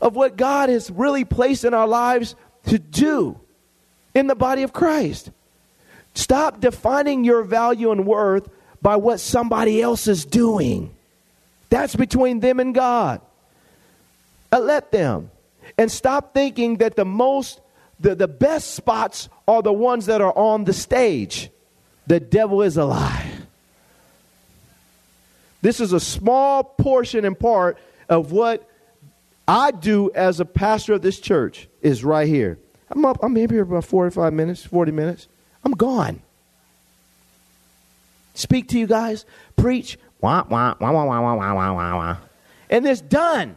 of 0.00 0.16
what 0.16 0.36
God 0.36 0.70
has 0.70 0.90
really 0.90 1.24
placed 1.24 1.64
in 1.64 1.72
our 1.72 1.86
lives 1.86 2.34
to 2.66 2.80
do 2.80 3.38
in 4.12 4.26
the 4.26 4.34
body 4.34 4.64
of 4.64 4.72
Christ. 4.72 5.30
Stop 6.14 6.58
defining 6.58 7.22
your 7.22 7.44
value 7.44 7.92
and 7.92 8.04
worth 8.04 8.48
by 8.86 8.94
what 8.94 9.18
somebody 9.18 9.82
else 9.82 10.06
is 10.06 10.24
doing. 10.24 10.94
That's 11.70 11.96
between 11.96 12.38
them 12.38 12.60
and 12.60 12.72
God. 12.72 13.20
Uh, 14.52 14.60
let 14.60 14.92
them. 14.92 15.32
And 15.76 15.90
stop 15.90 16.32
thinking 16.32 16.76
that 16.76 16.94
the 16.94 17.04
most 17.04 17.60
the, 17.98 18.14
the 18.14 18.28
best 18.28 18.76
spots 18.76 19.28
are 19.48 19.60
the 19.60 19.72
ones 19.72 20.06
that 20.06 20.20
are 20.20 20.32
on 20.38 20.62
the 20.62 20.72
stage. 20.72 21.50
The 22.06 22.20
devil 22.20 22.62
is 22.62 22.76
a 22.76 22.84
lie. 22.84 23.28
This 25.62 25.80
is 25.80 25.92
a 25.92 25.98
small 25.98 26.62
portion 26.62 27.24
and 27.24 27.36
part 27.36 27.78
of 28.08 28.30
what 28.30 28.70
I 29.48 29.72
do 29.72 30.12
as 30.14 30.38
a 30.38 30.44
pastor 30.44 30.92
of 30.92 31.02
this 31.02 31.18
church 31.18 31.66
is 31.82 32.04
right 32.04 32.28
here. 32.28 32.56
I'm 32.88 33.04
up, 33.04 33.18
I'm 33.20 33.34
here 33.34 33.48
for 33.48 33.62
about 33.62 33.84
45 33.84 34.32
minutes, 34.32 34.64
40 34.64 34.92
minutes. 34.92 35.26
I'm 35.64 35.72
gone. 35.72 36.22
Speak 38.36 38.68
to 38.68 38.78
you 38.78 38.86
guys, 38.86 39.24
preach, 39.56 39.98
wah, 40.20 40.44
wah, 40.48 40.74
wah, 40.78 40.92
wah, 40.92 41.04
wah, 41.06 41.20
wah, 41.22 41.54
wah, 41.54 41.72
wah, 41.72 41.96
wah. 41.96 42.16
And 42.68 42.86
it's 42.86 43.00
done. 43.00 43.56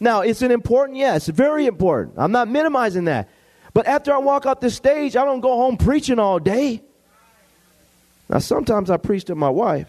Now, 0.00 0.22
it's 0.22 0.42
an 0.42 0.50
important, 0.50 0.98
yes, 0.98 1.28
very 1.28 1.66
important. 1.66 2.16
I'm 2.18 2.32
not 2.32 2.48
minimizing 2.48 3.04
that. 3.04 3.28
But 3.72 3.86
after 3.86 4.12
I 4.12 4.18
walk 4.18 4.46
off 4.46 4.58
the 4.58 4.68
stage, 4.68 5.14
I 5.14 5.24
don't 5.24 5.40
go 5.40 5.56
home 5.56 5.76
preaching 5.76 6.18
all 6.18 6.40
day. 6.40 6.82
Now, 8.28 8.38
sometimes 8.38 8.90
I 8.90 8.96
preach 8.96 9.24
to 9.26 9.36
my 9.36 9.48
wife, 9.48 9.88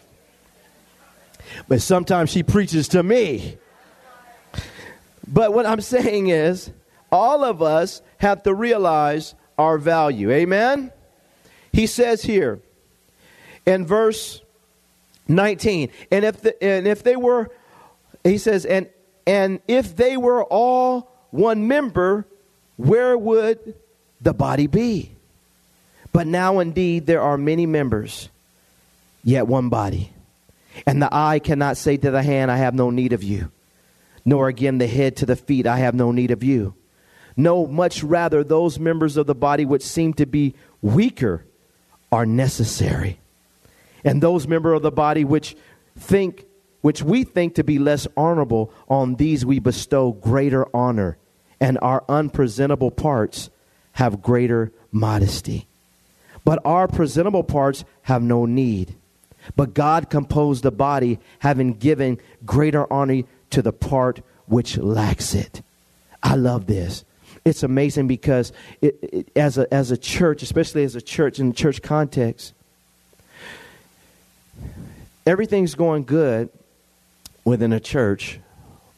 but 1.67 1.81
sometimes 1.81 2.29
she 2.29 2.43
preaches 2.43 2.89
to 2.89 3.01
me. 3.01 3.57
But 5.27 5.51
what 5.51 5.65
I'm 5.65 5.81
saying 5.95 6.27
is, 6.27 6.69
all 7.11 7.43
of 7.43 7.63
us 7.63 8.03
have 8.17 8.43
to 8.43 8.53
realize 8.53 9.33
our 9.57 9.79
value. 9.79 10.29
Amen? 10.29 10.91
He 11.71 11.87
says 11.87 12.21
here 12.21 12.61
in 13.65 13.85
verse 13.85 14.41
19, 15.27 15.89
and 16.11 16.25
if, 16.25 16.41
the, 16.41 16.63
and 16.63 16.87
if 16.87 17.03
they 17.03 17.15
were, 17.15 17.49
he 18.23 18.37
says, 18.37 18.65
and 18.65 18.87
And 19.27 19.59
if 19.67 19.95
they 19.95 20.17
were 20.17 20.43
all 20.43 21.11
one 21.31 21.67
member, 21.67 22.25
where 22.77 23.17
would 23.17 23.75
the 24.21 24.33
body 24.33 24.67
be? 24.67 25.11
But 26.11 26.27
now 26.27 26.59
indeed 26.59 27.07
there 27.07 27.21
are 27.21 27.37
many 27.37 27.65
members, 27.65 28.29
yet 29.23 29.47
one 29.47 29.69
body. 29.69 30.11
And 30.85 31.01
the 31.01 31.09
eye 31.11 31.39
cannot 31.39 31.77
say 31.77 31.97
to 31.97 32.11
the 32.11 32.21
hand, 32.21 32.51
I 32.51 32.57
have 32.57 32.73
no 32.73 32.89
need 32.89 33.13
of 33.13 33.23
you, 33.23 33.51
nor 34.23 34.47
again 34.47 34.77
the 34.77 34.87
head 34.87 35.17
to 35.17 35.25
the 35.25 35.35
feet, 35.35 35.65
I 35.65 35.77
have 35.79 35.95
no 35.95 36.11
need 36.11 36.31
of 36.31 36.43
you. 36.43 36.75
No, 37.35 37.65
much 37.65 38.03
rather, 38.03 38.43
those 38.43 38.79
members 38.79 39.17
of 39.17 39.25
the 39.25 39.35
body 39.35 39.65
which 39.65 39.83
seem 39.83 40.13
to 40.13 40.25
be 40.25 40.53
weaker 40.81 41.43
are 42.11 42.25
necessary. 42.25 43.19
And 44.05 44.23
those 44.23 44.47
members 44.47 44.77
of 44.77 44.83
the 44.83 44.91
body 44.91 45.25
which 45.25 45.57
think 45.97 46.45
which 46.81 47.01
we 47.01 47.23
think 47.23 47.55
to 47.55 47.63
be 47.63 47.79
less 47.79 48.07
honorable, 48.15 48.71
on 48.87 49.15
these 49.15 49.43
we 49.43 49.57
bestow 49.57 50.11
greater 50.11 50.67
honor, 50.71 51.17
and 51.59 51.79
our 51.81 52.05
unpresentable 52.07 52.91
parts 52.91 53.49
have 53.93 54.21
greater 54.21 54.71
modesty. 54.91 55.67
But 56.43 56.59
our 56.63 56.87
presentable 56.87 57.43
parts 57.43 57.85
have 58.03 58.21
no 58.21 58.45
need. 58.45 58.95
But 59.55 59.73
God 59.73 60.11
composed 60.11 60.61
the 60.61 60.71
body, 60.71 61.17
having 61.39 61.73
given 61.73 62.19
greater 62.45 62.91
honor 62.93 63.23
to 63.49 63.63
the 63.63 63.73
part 63.73 64.21
which 64.45 64.77
lacks 64.77 65.33
it. 65.33 65.63
I 66.21 66.35
love 66.35 66.67
this. 66.67 67.03
It's 67.43 67.63
amazing 67.63 68.07
because 68.07 68.53
it, 68.79 68.99
it, 69.01 69.31
as, 69.35 69.57
a, 69.57 69.73
as 69.73 69.89
a 69.89 69.97
church, 69.97 70.43
especially 70.43 70.83
as 70.83 70.95
a 70.95 71.01
church 71.01 71.39
in 71.39 71.49
the 71.49 71.55
church 71.55 71.81
context, 71.81 72.53
everything's 75.25 75.75
going 75.75 76.03
good 76.03 76.49
within 77.43 77.73
a 77.73 77.79
church, 77.79 78.39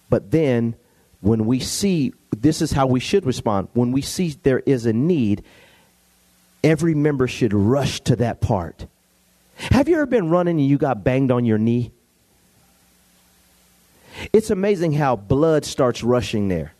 but 0.10 0.31
then 0.31 0.75
when 1.22 1.46
we 1.46 1.60
see 1.60 2.13
this 2.41 2.62
is 2.62 2.72
how 2.72 2.88
we 2.88 3.00
should 3.00 3.25
respond. 3.25 3.67
When 3.74 3.91
we 3.91 4.01
see 4.01 4.29
there 4.43 4.60
is 4.60 4.86
a 4.86 4.93
need, 4.93 5.43
every 6.63 6.93
member 6.93 7.27
should 7.27 7.53
rush 7.53 8.01
to 8.01 8.15
that 8.17 8.41
part. 8.41 8.86
Have 9.55 9.89
you 9.89 9.96
ever 9.96 10.05
been 10.05 10.29
running 10.29 10.60
and 10.60 10.67
you 10.67 10.77
got 10.77 11.03
banged 11.03 11.31
on 11.31 11.46
your 11.46 11.57
knee? 11.57 11.91
It's 14.34 14.50
amazing 14.50 14.93
how 14.93 15.15
blood 15.15 15.65
starts 15.65 16.03
rushing 16.03 16.48
there, 16.48 16.74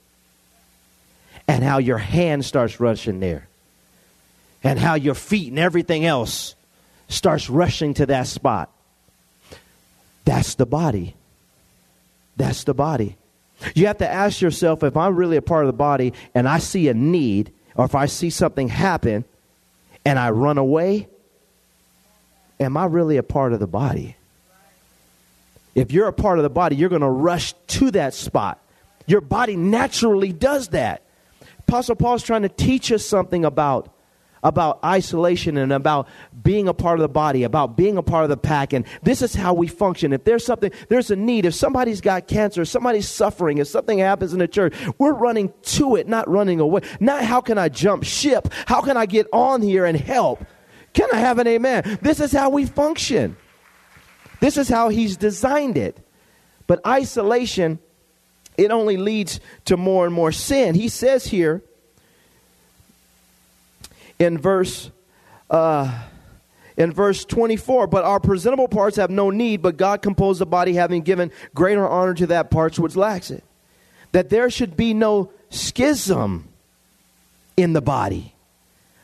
and 1.48 1.64
how 1.64 1.78
your 1.78 2.00
hand 2.00 2.46
starts 2.46 2.80
rushing 2.80 3.20
there, 3.20 3.48
and 4.64 4.80
how 4.80 4.96
your 4.96 5.14
feet 5.14 5.50
and 5.50 5.60
everything 5.60 6.06
else 6.06 6.56
starts 7.10 7.50
rushing 7.50 7.94
to 7.96 8.08
that 8.08 8.28
spot. 8.28 8.72
That's 10.28 10.56
the 10.56 10.66
body. 10.66 11.16
That's 12.36 12.66
the 12.66 12.74
body. 12.74 13.16
You 13.76 13.88
have 13.88 14.00
to 14.00 14.12
ask 14.12 14.42
yourself 14.42 14.84
if 14.84 14.98
I'm 14.98 15.16
really 15.16 15.38
a 15.38 15.42
part 15.42 15.64
of 15.64 15.68
the 15.68 15.78
body 15.78 16.12
and 16.36 16.50
I 16.50 16.60
see 16.60 16.90
a 16.90 16.94
need, 16.94 17.54
or 17.76 17.86
if 17.86 17.96
I 17.96 18.08
see 18.08 18.30
something 18.30 18.68
happen 18.68 19.24
and 20.04 20.20
I 20.20 20.32
run 20.32 20.58
away, 20.58 21.08
am 22.60 22.76
I 22.76 22.88
really 22.88 23.16
a 23.16 23.24
part 23.24 23.54
of 23.54 23.62
the 23.62 23.68
body? 23.68 24.18
If 25.76 25.94
you're 25.94 26.10
a 26.10 26.14
part 26.14 26.40
of 26.40 26.44
the 26.44 26.50
body, 26.50 26.76
you're 26.76 26.90
going 26.90 27.02
to 27.02 27.10
rush 27.10 27.54
to 27.68 27.92
that 27.92 28.14
spot. 28.14 28.60
Your 29.06 29.22
body 29.22 29.56
naturally 29.56 30.34
does 30.34 30.68
that. 30.70 31.04
Apostle 31.60 31.96
Paul's 31.96 32.24
trying 32.24 32.42
to 32.42 32.50
teach 32.50 32.92
us 32.92 33.06
something 33.06 33.46
about 33.46 33.94
about 34.44 34.84
isolation 34.84 35.58
and 35.58 35.74
about 35.74 36.08
being 36.44 36.68
a 36.68 36.74
part 36.74 37.00
of 37.00 37.02
the 37.02 37.10
body, 37.10 37.44
about 37.44 37.76
being 37.76 37.98
a 37.98 38.04
part 38.04 38.24
of 38.24 38.30
the 38.30 38.38
pack. 38.38 38.74
And 38.74 38.86
this 39.04 39.22
is 39.22 39.34
how 39.34 39.54
we 39.54 39.68
function. 39.68 40.14
If 40.14 40.24
there's 40.24 40.46
something, 40.46 40.72
there's 40.90 41.12
a 41.12 41.16
need, 41.16 41.46
if 41.46 41.56
somebody's 41.56 42.02
got 42.02 42.28
cancer, 42.28 42.62
if 42.62 42.68
somebody's 42.68 43.10
suffering, 43.10 43.58
if 43.58 43.68
something 43.68 44.00
happens 44.00 44.34
in 44.34 44.40
the 44.40 44.48
church, 44.48 44.74
we're 44.98 45.14
running 45.14 45.54
to 45.64 45.96
it, 45.96 46.08
not 46.08 46.30
running 46.30 46.60
away. 46.60 46.82
Not 47.00 47.24
how 47.24 47.42
can 47.42 47.58
I 47.58 47.70
jump 47.70 48.04
ship? 48.04 48.48
How 48.66 48.82
can 48.82 48.98
I 48.98 49.06
get 49.06 49.28
on 49.34 49.62
here 49.62 49.86
and 49.86 49.98
help? 49.98 50.46
Can 50.94 51.10
I 51.14 51.18
have 51.18 51.40
an 51.40 51.48
amen? 51.48 52.00
This 52.02 52.20
is 52.20 52.32
how 52.32 52.50
we 52.50 52.66
function. 52.66 53.38
This 54.40 54.58
is 54.58 54.70
how 54.70 54.90
he's 54.90 55.18
designed 55.18 55.78
it. 55.78 56.00
But 56.66 56.86
isolation, 56.86 57.80
it 58.58 58.72
only 58.72 58.98
leads 58.98 59.40
to 59.66 59.78
more 59.78 60.06
and 60.06 60.14
more 60.14 60.32
sin. 60.32 60.76
He 60.76 60.90
says 60.90 61.26
here, 61.26 61.64
in 64.20 64.38
verse 64.38 64.92
uh, 65.50 66.04
in 66.76 66.92
verse 66.92 67.26
24 67.26 67.88
but 67.88 68.04
our 68.04 68.20
presentable 68.20 68.68
parts 68.68 68.98
have 68.98 69.10
no 69.10 69.30
need 69.30 69.62
but 69.62 69.78
god 69.78 70.02
composed 70.02 70.40
the 70.40 70.46
body 70.46 70.74
having 70.74 71.02
given 71.02 71.32
greater 71.56 71.88
honor 71.88 72.14
to 72.14 72.28
that 72.28 72.50
part 72.52 72.78
which 72.80 72.96
lacks 72.96 73.32
it. 73.32 73.44
That 74.12 74.30
there 74.30 74.50
should 74.50 74.78
be 74.78 74.94
no 74.94 75.32
schism 75.50 76.48
in 77.56 77.74
the 77.74 77.82
body 77.82 78.34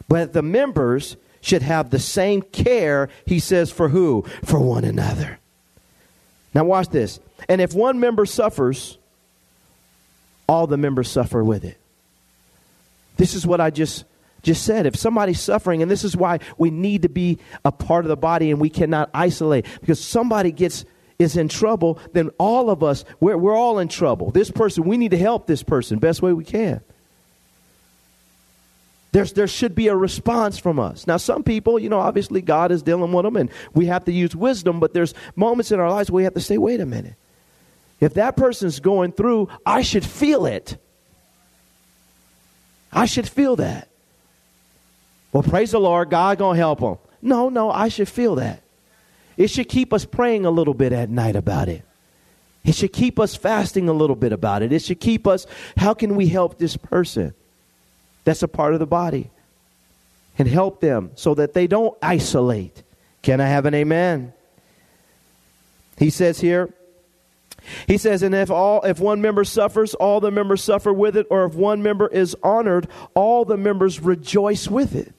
but 0.08 0.34
the 0.34 0.41
members 0.41 1.17
should 1.41 1.62
have 1.62 1.89
the 1.89 1.99
same 1.99 2.41
care 2.41 3.10
he 3.26 3.39
says 3.39 3.69
for 3.71 3.89
who? 3.89 4.26
For 4.43 4.60
one 4.60 4.86
another. 4.86 5.39
Now 6.54 6.63
watch 6.63 6.89
this. 6.89 7.19
And 7.49 7.60
if 7.60 7.73
one 7.73 7.99
member 7.99 8.26
suffers 8.26 8.97
all 10.47 10.67
the 10.67 10.78
members 10.78 11.10
suffer 11.10 11.43
with 11.43 11.63
it. 11.63 11.78
This 13.17 13.34
is 13.34 13.45
what 13.45 13.62
i 13.62 13.69
just 13.69 14.06
just 14.43 14.63
said. 14.63 14.86
If 14.86 14.95
somebody's 14.95 15.39
suffering, 15.39 15.82
and 15.82 15.89
this 15.89 16.03
is 16.03 16.15
why 16.15 16.39
we 16.58 16.69
need 16.69 17.01
to 17.01 17.10
be 17.10 17.39
a 17.65 17.71
part 17.71 18.06
of 18.06 18.10
the 18.10 18.17
body 18.17 18.51
and 18.51 18.60
we 18.60 18.69
cannot 18.69 19.10
isolate, 19.13 19.65
because 19.82 20.03
somebody 20.03 20.51
gets 20.51 20.86
is 21.19 21.38
in 21.38 21.47
trouble, 21.47 21.99
then 22.12 22.29
all 22.38 22.69
of 22.69 22.84
us, 22.84 23.06
we're, 23.19 23.38
we're 23.38 23.56
all 23.56 23.79
in 23.79 23.88
trouble. 23.88 24.32
This 24.32 24.51
person, 24.51 24.84
we 24.84 24.97
need 24.97 25.12
to 25.12 25.17
help 25.17 25.47
this 25.47 25.63
person 25.63 25.99
best 25.99 26.21
way 26.21 26.34
we 26.34 26.43
can. 26.43 26.82
There's, 29.12 29.34
there 29.34 29.47
should 29.47 29.75
be 29.75 29.89
a 29.89 29.95
response 29.95 30.58
from 30.58 30.79
us. 30.79 31.06
Now, 31.06 31.17
some 31.17 31.43
people, 31.43 31.77
you 31.77 31.88
know, 31.88 31.99
obviously 31.99 32.41
God 32.41 32.71
is 32.71 32.82
dealing 32.82 33.12
with 33.12 33.23
them 33.23 33.36
and 33.36 33.51
we 33.73 33.86
have 33.86 34.06
to 34.06 34.12
use 34.12 34.36
wisdom, 34.36 34.79
but 34.79 34.93
there's 34.93 35.13
moments 35.36 35.71
in 35.71 35.79
our 35.79 35.89
lives 35.89 36.10
where 36.10 36.17
we 36.17 36.23
have 36.23 36.34
to 36.34 36.41
say, 36.41 36.58
wait 36.58 36.82
a 36.82 36.86
minute. 36.86 37.13
If 37.99 38.15
that 38.15 38.36
person's 38.36 38.79
going 38.79 39.12
through, 39.12 39.49
I 39.65 39.84
should 39.84 40.03
feel 40.03 40.47
it. 40.47 40.77
I 42.91 43.06
should 43.06 43.29
feel 43.29 43.56
that. 43.58 43.88
Well, 45.34 45.43
praise 45.43 45.72
the 45.72 45.80
Lord, 45.80 46.12
God 46.12 46.38
gonna 46.38 46.58
help 46.58 46.80
them. 46.80 46.98
No, 47.22 47.50
no, 47.50 47.72
I 47.72 47.88
should 47.88 48.08
feel 48.08 48.36
that. 48.36 48.62
It 49.36 49.50
should 49.50 49.67
keep 49.67 49.91
us 49.91 50.06
praying 50.06 50.46
a 50.46 50.52
little 50.52 50.76
bit 50.76 50.93
at 50.93 51.10
night 51.10 51.36
about 51.36 51.69
it. 51.69 51.84
It 52.63 52.76
should 52.76 52.93
keep 52.93 53.19
us 53.19 53.36
fasting 53.36 53.89
a 53.89 53.93
little 53.93 54.15
bit 54.15 54.32
about 54.32 54.62
it. 54.62 54.72
It 54.72 54.84
should 54.84 55.00
keep 55.00 55.28
us, 55.28 55.46
how 55.76 55.93
can 55.93 56.15
we 56.15 56.28
help 56.28 56.60
this 56.60 56.78
person 56.78 57.34
that's 58.24 58.43
a 58.43 58.48
part 58.48 58.74
of 58.74 58.80
the 58.80 58.86
body? 58.86 59.32
And 60.38 60.48
help 60.48 60.82
them 60.82 61.12
so 61.15 61.36
that 61.36 61.54
they 61.54 61.67
don't 61.67 61.98
isolate. 62.02 62.84
Can 63.22 63.41
I 63.41 63.48
have 63.48 63.65
an 63.65 63.74
amen? 63.74 64.34
He 65.98 66.10
says 66.10 66.39
here, 66.39 66.74
he 67.88 67.98
says, 67.98 68.24
and 68.24 68.34
if 68.34 68.50
all 68.50 68.82
if 68.82 69.00
one 69.00 69.22
member 69.22 69.43
suffers, 69.43 69.93
all 69.93 70.19
the 70.19 70.32
members 70.32 70.63
suffer 70.63 70.91
with 70.91 71.15
it, 71.15 71.28
or 71.30 71.46
if 71.46 71.54
one 71.54 71.82
member 71.82 72.08
is 72.08 72.36
honored, 72.43 72.88
all 73.13 73.46
the 73.46 73.58
members 73.58 74.00
rejoice 74.00 74.67
with 74.67 74.96
it. 74.96 75.13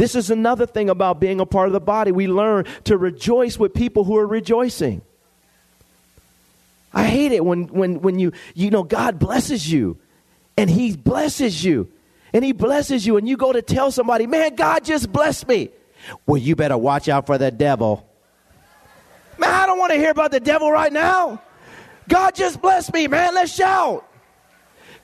This 0.00 0.14
is 0.14 0.30
another 0.30 0.64
thing 0.64 0.88
about 0.88 1.20
being 1.20 1.40
a 1.40 1.44
part 1.44 1.66
of 1.66 1.74
the 1.74 1.80
body. 1.80 2.10
We 2.10 2.26
learn 2.26 2.64
to 2.84 2.96
rejoice 2.96 3.58
with 3.58 3.74
people 3.74 4.04
who 4.04 4.16
are 4.16 4.26
rejoicing. 4.26 5.02
I 6.90 7.04
hate 7.04 7.32
it 7.32 7.44
when, 7.44 7.66
when, 7.66 8.00
when 8.00 8.18
you, 8.18 8.32
you 8.54 8.70
know, 8.70 8.82
God 8.82 9.18
blesses 9.18 9.70
you 9.70 9.98
and 10.56 10.70
He 10.70 10.96
blesses 10.96 11.62
you 11.62 11.92
and 12.32 12.42
He 12.42 12.52
blesses 12.52 13.06
you 13.06 13.18
and 13.18 13.28
you 13.28 13.36
go 13.36 13.52
to 13.52 13.60
tell 13.60 13.90
somebody, 13.90 14.26
man, 14.26 14.54
God 14.54 14.86
just 14.86 15.12
blessed 15.12 15.46
me. 15.46 15.68
Well, 16.24 16.38
you 16.38 16.56
better 16.56 16.78
watch 16.78 17.10
out 17.10 17.26
for 17.26 17.36
the 17.36 17.50
devil. 17.50 18.08
Man, 19.36 19.52
I 19.52 19.66
don't 19.66 19.78
want 19.78 19.92
to 19.92 19.98
hear 19.98 20.12
about 20.12 20.30
the 20.30 20.40
devil 20.40 20.72
right 20.72 20.94
now. 20.94 21.42
God 22.08 22.34
just 22.34 22.62
blessed 22.62 22.94
me, 22.94 23.06
man. 23.06 23.34
Let's 23.34 23.54
shout. 23.54 24.08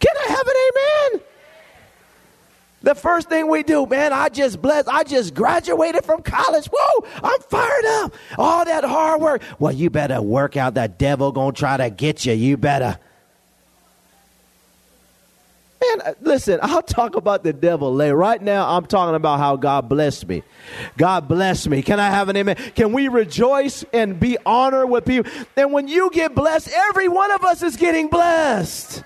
Can 0.00 0.14
I 0.24 0.28
have 0.30 0.46
an 0.48 1.18
amen? 1.18 1.26
The 2.87 2.94
first 2.94 3.29
thing 3.29 3.49
we 3.49 3.64
do, 3.64 3.85
man, 3.85 4.12
I 4.12 4.29
just 4.29 4.62
blessed, 4.62 4.87
I 4.87 5.03
just 5.03 5.35
graduated 5.35 6.05
from 6.05 6.22
college. 6.22 6.66
Whoa, 6.72 7.09
I'm 7.20 7.40
fired 7.40 7.85
up. 7.85 8.14
All 8.38 8.64
that 8.64 8.85
hard 8.85 9.20
work. 9.20 9.42
Well, 9.59 9.72
you 9.72 9.90
better 9.90 10.22
work 10.22 10.57
out 10.57 10.75
that 10.75 10.96
devil 10.96 11.33
gonna 11.33 11.51
try 11.51 11.77
to 11.79 11.90
get 11.90 12.25
you. 12.25 12.33
You 12.33 12.57
better. 12.57 12.96
Man, 15.83 16.01
uh, 16.07 16.14
listen, 16.20 16.61
I'll 16.62 16.81
talk 16.81 17.16
about 17.16 17.42
the 17.42 17.53
devil 17.53 17.92
later. 17.92 18.14
Right 18.14 18.40
now, 18.40 18.77
I'm 18.77 18.87
talking 18.87 19.16
about 19.16 19.40
how 19.40 19.57
God 19.57 19.88
blessed 19.88 20.29
me. 20.29 20.44
God 20.96 21.27
bless 21.27 21.66
me. 21.66 21.83
Can 21.83 21.99
I 21.99 22.11
have 22.11 22.29
an 22.29 22.37
amen? 22.37 22.55
Can 22.77 22.92
we 22.92 23.09
rejoice 23.09 23.85
and 23.92 24.20
be 24.20 24.38
honored 24.46 24.88
with 24.88 25.05
people? 25.05 25.29
And 25.57 25.72
when 25.72 25.88
you 25.88 26.09
get 26.12 26.37
blessed, 26.37 26.68
every 26.72 27.09
one 27.09 27.33
of 27.33 27.42
us 27.42 27.64
is 27.64 27.75
getting 27.75 28.07
blessed. 28.07 29.03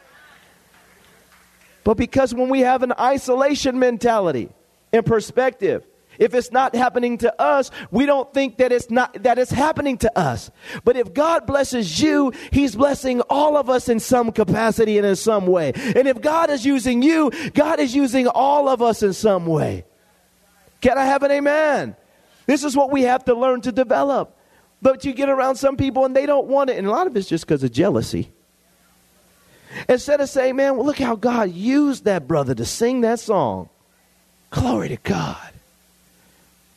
But 1.84 1.96
because 1.96 2.34
when 2.34 2.48
we 2.48 2.60
have 2.60 2.82
an 2.82 2.92
isolation 2.98 3.78
mentality 3.78 4.50
and 4.92 5.04
perspective, 5.04 5.86
If 6.20 6.34
it's 6.34 6.52
not 6.52 6.74
happening 6.74 7.16
to 7.18 7.40
us, 7.40 7.70
we 7.90 8.04
don't 8.04 8.32
think 8.34 8.58
that 8.58 8.72
it's 8.72 8.90
not 8.90 9.22
that 9.22 9.38
it's 9.38 9.50
happening 9.50 9.96
to 9.98 10.18
us. 10.18 10.50
But 10.84 10.98
if 10.98 11.14
God 11.14 11.46
blesses 11.46 11.98
you, 11.98 12.32
he's 12.52 12.76
blessing 12.76 13.22
all 13.30 13.56
of 13.56 13.70
us 13.70 13.88
in 13.88 14.00
some 14.00 14.30
capacity 14.30 14.98
and 14.98 15.06
in 15.06 15.16
some 15.16 15.46
way. 15.46 15.72
And 15.74 16.06
if 16.06 16.20
God 16.20 16.50
is 16.50 16.66
using 16.66 17.00
you, 17.00 17.30
God 17.54 17.80
is 17.80 17.94
using 17.94 18.26
all 18.26 18.68
of 18.68 18.82
us 18.82 19.02
in 19.02 19.14
some 19.14 19.46
way. 19.46 19.86
Can 20.82 20.98
I 20.98 21.06
have 21.06 21.22
an 21.22 21.30
amen? 21.30 21.96
This 22.44 22.64
is 22.64 22.76
what 22.76 22.90
we 22.90 23.02
have 23.02 23.24
to 23.24 23.34
learn 23.34 23.62
to 23.62 23.72
develop. 23.72 24.36
But 24.82 25.06
you 25.06 25.14
get 25.14 25.30
around 25.30 25.56
some 25.56 25.78
people 25.78 26.04
and 26.04 26.14
they 26.14 26.26
don't 26.26 26.48
want 26.48 26.68
it, 26.68 26.76
and 26.76 26.86
a 26.86 26.90
lot 26.90 27.06
of 27.06 27.16
it's 27.16 27.28
just 27.28 27.46
because 27.46 27.64
of 27.64 27.72
jealousy. 27.72 28.30
Instead 29.88 30.20
of 30.20 30.28
saying, 30.28 30.56
man, 30.56 30.76
well, 30.76 30.86
look 30.86 30.98
how 30.98 31.16
God 31.16 31.50
used 31.50 32.04
that 32.04 32.26
brother 32.26 32.54
to 32.54 32.64
sing 32.64 33.02
that 33.02 33.20
song. 33.20 33.68
Glory 34.50 34.88
to 34.88 34.96
God. 34.96 35.52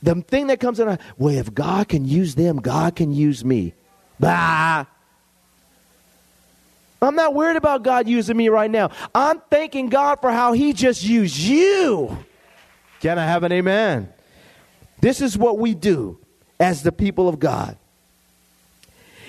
The 0.04 0.16
thing 0.16 0.48
that 0.48 0.60
comes 0.60 0.80
in, 0.80 1.00
well, 1.18 1.34
if 1.34 1.54
God 1.54 1.88
can 1.88 2.06
use 2.06 2.36
them, 2.36 2.58
God 2.58 2.96
can 2.96 3.14
use 3.14 3.44
me. 3.44 3.74
Bah. 4.20 4.86
I'm 7.02 7.16
not 7.16 7.34
worried 7.34 7.58
about 7.58 7.84
God 7.84 8.08
using 8.08 8.38
me 8.38 8.50
right 8.50 8.70
now. 8.70 8.92
I'm 9.14 9.42
thanking 9.50 9.90
God 9.90 10.20
for 10.22 10.32
how 10.32 10.54
He 10.54 10.74
just 10.74 11.04
used 11.04 11.38
you. 11.38 12.18
Can 13.00 13.18
I 13.18 13.26
have 13.26 13.44
an 13.44 13.52
amen? 13.52 14.12
This 15.02 15.20
is 15.20 15.38
what 15.38 15.58
we 15.58 15.74
do 15.74 16.18
as 16.60 16.84
the 16.84 16.92
people 16.92 17.28
of 17.28 17.40
God. 17.40 17.78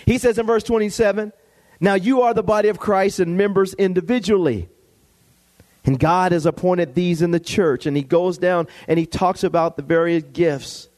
He 0.06 0.18
says 0.18 0.38
in 0.38 0.46
verse 0.46 0.62
27 0.62 1.32
Now 1.80 1.94
you 1.94 2.22
are 2.22 2.34
the 2.34 2.42
body 2.42 2.68
of 2.68 2.78
Christ 2.78 3.20
and 3.20 3.36
members 3.36 3.74
individually. 3.74 4.68
And 5.84 5.98
God 5.98 6.32
has 6.32 6.46
appointed 6.46 6.94
these 6.94 7.20
in 7.20 7.30
the 7.30 7.40
church. 7.40 7.86
And 7.86 7.96
he 7.96 8.02
goes 8.02 8.38
down 8.38 8.68
and 8.88 8.98
he 8.98 9.06
talks 9.06 9.44
about 9.44 9.76
the 9.76 9.82
various 9.82 10.24
gifts. 10.24 10.88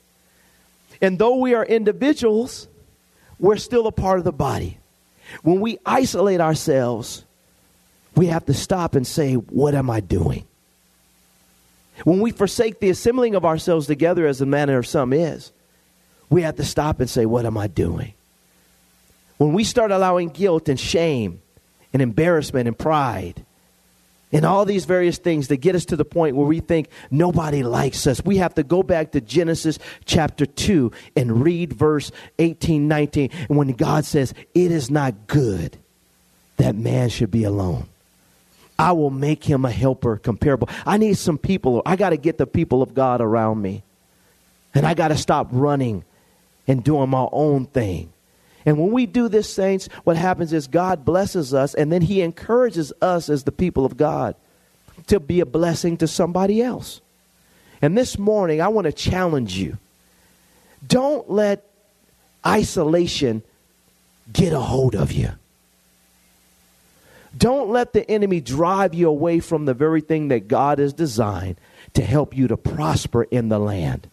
And 1.01 1.19
though 1.19 1.37
we 1.37 1.55
are 1.55 1.65
individuals, 1.65 2.69
we're 3.39 3.57
still 3.57 3.87
a 3.87 3.93
part 3.93 4.19
of 4.19 4.25
the 4.25 4.33
body. 4.33 4.79
When 5.43 5.61
we 5.61 5.79
isolate 5.85 6.41
ourselves, 6.41 7.25
we 8.15 8.27
have 8.27 8.47
to 8.47 8.55
stop 8.55 8.95
and 8.95 9.07
say, 9.07 9.35
What 9.35 9.75
am 9.75 9.91
I 9.91 10.01
doing? 10.01 10.47
When 12.05 12.21
we 12.21 12.31
forsake 12.31 12.81
the 12.81 12.91
assembling 12.91 13.35
of 13.35 13.45
ourselves 13.45 13.87
together, 13.87 14.27
as 14.27 14.39
the 14.39 14.47
manner 14.47 14.79
of 14.79 14.87
some 14.87 15.13
is, 15.13 15.51
we 16.29 16.43
have 16.43 16.57
to 16.57 16.65
stop 16.65 17.01
and 17.01 17.11
say, 17.11 17.27
What 17.27 17.45
am 17.45 17.59
I 17.59 17.67
doing? 17.67 18.15
When 19.39 19.53
we 19.53 19.65
start 19.65 19.91
allowing 19.91 20.31
guilt 20.31 20.69
and 20.69 20.79
shame 20.79 21.43
and 21.93 22.01
embarrassment 22.01 22.69
and 22.69 22.79
pride 22.79 23.45
and 24.33 24.45
all 24.45 24.65
these 24.65 24.85
various 24.85 25.19
things 25.19 25.49
that 25.49 25.59
get 25.59 25.75
us 25.75 25.85
to 25.87 25.97
the 25.97 26.05
point 26.05 26.37
where 26.37 26.47
we 26.47 26.61
think 26.61 26.89
nobody 27.11 27.63
likes 27.63 28.07
us. 28.07 28.25
We 28.25 28.39
have 28.39 28.55
to 28.55 28.63
go 28.63 28.83
back 28.83 29.13
to 29.13 29.21
Genesis 29.21 29.79
chapter 30.05 30.47
2 30.47 30.91
and 31.17 31.43
read 31.43 31.73
verse 31.73 32.11
18, 32.39 32.89
19. 32.89 33.31
And 33.49 33.57
when 33.57 33.73
God 33.73 34.05
says, 34.05 34.35
It 34.55 34.73
is 34.73 34.91
not 34.91 35.27
good 35.27 35.79
that 36.57 36.75
man 36.75 37.09
should 37.09 37.31
be 37.31 37.45
alone. 37.45 37.87
I 38.79 38.93
will 38.93 39.11
make 39.11 39.45
him 39.45 39.65
a 39.65 39.71
helper 39.71 40.19
comparable. 40.19 40.69
I 40.85 40.99
need 40.99 41.17
some 41.17 41.39
people. 41.39 41.83
I 41.87 41.97
got 41.97 42.11
to 42.11 42.17
get 42.17 42.37
the 42.37 42.47
people 42.47 42.83
of 42.83 42.95
God 42.95 43.21
around 43.21 43.63
me. 43.63 43.83
And 44.75 44.87
I 44.87 44.95
got 44.95 45.09
to 45.09 45.17
stop 45.17 45.49
running 45.51 46.05
and 46.69 46.85
doing 46.85 47.09
my 47.09 47.27
own 47.33 47.67
thing. 47.67 48.13
And 48.67 48.79
when 48.79 48.91
we 48.91 49.07
do 49.07 49.29
this, 49.29 49.53
saints, 49.53 49.89
what 50.03 50.17
happens 50.17 50.53
is 50.53 50.67
God 50.67 51.05
blesses 51.05 51.55
us 51.55 51.73
and 51.73 51.91
then 51.93 52.03
He 52.03 52.21
encourages 52.21 52.93
us 53.01 53.31
as 53.31 53.45
the 53.45 53.53
people 53.53 53.87
of 53.87 53.97
God 53.97 54.35
to 55.07 55.21
be 55.21 55.41
a 55.41 55.47
blessing 55.47 55.97
to 55.99 56.09
somebody 56.09 56.61
else. 56.61 57.01
And 57.81 57.97
this 57.97 58.19
morning, 58.19 58.61
I 58.61 58.69
want 58.69 58.87
to 58.87 58.93
challenge 58.93 59.57
you. 59.57 59.79
Don't 60.87 61.31
let 61.31 61.65
isolation 62.45 63.43
get 64.33 64.53
a 64.53 64.61
hold 64.61 64.97
of 64.97 65.13
you. 65.13 65.31
Don't 67.37 67.71
let 67.71 67.93
the 67.93 68.09
enemy 68.11 68.41
drive 68.41 68.95
you 68.95 69.09
away 69.09 69.41
from 69.41 69.67
the 69.67 69.75
very 69.75 70.01
thing 70.01 70.29
that 70.29 70.49
God 70.49 70.79
has 70.79 70.93
designed 70.93 71.57
to 71.95 72.03
help 72.03 72.37
you 72.37 72.49
to 72.49 72.57
prosper 72.57 73.25
in 73.25 73.49
the 73.49 73.59
land. 73.59 74.09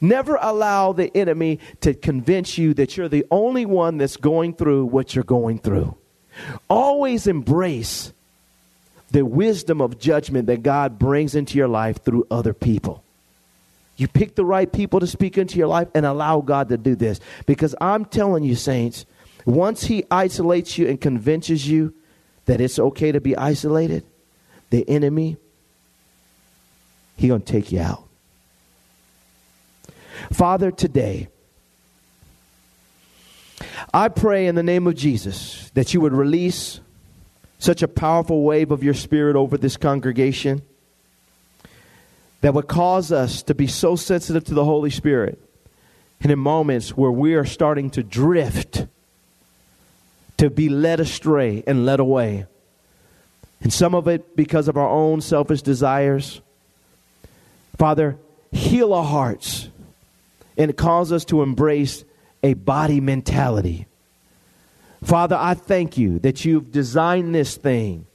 Never 0.00 0.38
allow 0.40 0.92
the 0.92 1.14
enemy 1.16 1.58
to 1.80 1.94
convince 1.94 2.58
you 2.58 2.74
that 2.74 2.96
you're 2.96 3.08
the 3.08 3.26
only 3.30 3.64
one 3.64 3.98
that's 3.98 4.16
going 4.16 4.54
through 4.54 4.86
what 4.86 5.14
you're 5.14 5.24
going 5.24 5.58
through. 5.58 5.96
Always 6.68 7.26
embrace 7.26 8.12
the 9.10 9.24
wisdom 9.24 9.80
of 9.80 9.98
judgment 9.98 10.46
that 10.46 10.62
God 10.62 10.98
brings 10.98 11.34
into 11.34 11.58
your 11.58 11.68
life 11.68 12.04
through 12.04 12.26
other 12.30 12.54
people. 12.54 13.02
You 13.96 14.08
pick 14.08 14.34
the 14.34 14.44
right 14.44 14.70
people 14.70 15.00
to 15.00 15.06
speak 15.06 15.36
into 15.36 15.58
your 15.58 15.66
life 15.66 15.88
and 15.94 16.06
allow 16.06 16.40
God 16.40 16.68
to 16.68 16.78
do 16.78 16.94
this. 16.94 17.20
Because 17.44 17.74
I'm 17.80 18.04
telling 18.04 18.44
you, 18.44 18.54
saints, 18.54 19.04
once 19.44 19.84
He 19.84 20.04
isolates 20.10 20.78
you 20.78 20.88
and 20.88 21.00
convinces 21.00 21.68
you 21.68 21.94
that 22.46 22.60
it's 22.60 22.78
okay 22.78 23.12
to 23.12 23.20
be 23.20 23.36
isolated, 23.36 24.04
the 24.70 24.88
enemy, 24.88 25.36
He 27.16 27.28
gonna 27.28 27.40
take 27.40 27.72
you 27.72 27.80
out. 27.80 28.09
Father, 30.32 30.70
today, 30.70 31.28
I 33.92 34.08
pray 34.08 34.46
in 34.46 34.54
the 34.54 34.62
name 34.62 34.86
of 34.86 34.94
Jesus 34.94 35.70
that 35.74 35.92
you 35.92 36.00
would 36.00 36.12
release 36.12 36.80
such 37.58 37.82
a 37.82 37.88
powerful 37.88 38.42
wave 38.42 38.70
of 38.70 38.82
your 38.82 38.94
spirit 38.94 39.36
over 39.36 39.58
this 39.58 39.76
congregation 39.76 40.62
that 42.40 42.54
would 42.54 42.68
cause 42.68 43.12
us 43.12 43.42
to 43.42 43.54
be 43.54 43.66
so 43.66 43.96
sensitive 43.96 44.44
to 44.44 44.54
the 44.54 44.64
Holy 44.64 44.90
Spirit. 44.90 45.38
And 46.22 46.30
in 46.30 46.38
moments 46.38 46.96
where 46.96 47.10
we 47.10 47.34
are 47.34 47.44
starting 47.44 47.90
to 47.90 48.02
drift, 48.02 48.86
to 50.36 50.48
be 50.48 50.68
led 50.68 51.00
astray 51.00 51.62
and 51.66 51.84
led 51.84 52.00
away. 52.00 52.46
And 53.62 53.72
some 53.72 53.94
of 53.94 54.08
it 54.08 54.36
because 54.36 54.68
of 54.68 54.76
our 54.76 54.88
own 54.88 55.20
selfish 55.20 55.62
desires. 55.62 56.40
Father, 57.76 58.16
heal 58.52 58.94
our 58.94 59.04
hearts 59.04 59.69
and 60.60 60.76
cause 60.76 61.10
us 61.10 61.24
to 61.24 61.40
embrace 61.40 62.04
a 62.42 62.52
body 62.52 63.00
mentality. 63.00 63.86
Father, 65.02 65.34
I 65.40 65.54
thank 65.54 65.96
you 65.96 66.18
that 66.18 66.44
you've 66.44 66.70
designed 66.70 67.34
this 67.34 67.56
thing 67.56 68.06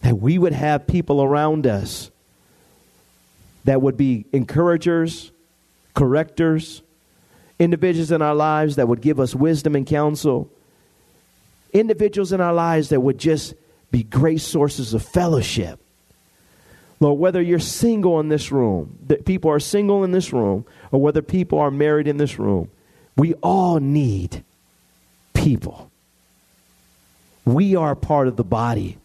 that 0.00 0.16
we 0.18 0.38
would 0.38 0.54
have 0.54 0.86
people 0.86 1.22
around 1.22 1.66
us 1.66 2.10
that 3.64 3.82
would 3.82 3.98
be 3.98 4.24
encouragers, 4.32 5.30
correctors, 5.94 6.80
individuals 7.58 8.12
in 8.12 8.22
our 8.22 8.34
lives 8.34 8.76
that 8.76 8.88
would 8.88 9.02
give 9.02 9.20
us 9.20 9.34
wisdom 9.34 9.76
and 9.76 9.86
counsel, 9.86 10.50
individuals 11.74 12.32
in 12.32 12.40
our 12.40 12.54
lives 12.54 12.88
that 12.88 13.00
would 13.00 13.18
just 13.18 13.52
be 13.90 14.02
great 14.02 14.40
sources 14.40 14.94
of 14.94 15.02
fellowship. 15.02 15.81
Lord, 17.02 17.18
whether 17.18 17.42
you're 17.42 17.58
single 17.58 18.20
in 18.20 18.28
this 18.28 18.52
room, 18.52 18.96
that 19.08 19.24
people 19.24 19.50
are 19.50 19.58
single 19.58 20.04
in 20.04 20.12
this 20.12 20.32
room, 20.32 20.64
or 20.92 21.00
whether 21.00 21.20
people 21.20 21.58
are 21.58 21.70
married 21.70 22.06
in 22.06 22.16
this 22.16 22.38
room, 22.38 22.70
we 23.16 23.34
all 23.34 23.80
need 23.80 24.44
people. 25.34 25.90
We 27.44 27.74
are 27.74 27.96
part 27.96 28.28
of 28.28 28.36
the 28.36 28.44
body. 28.44 28.98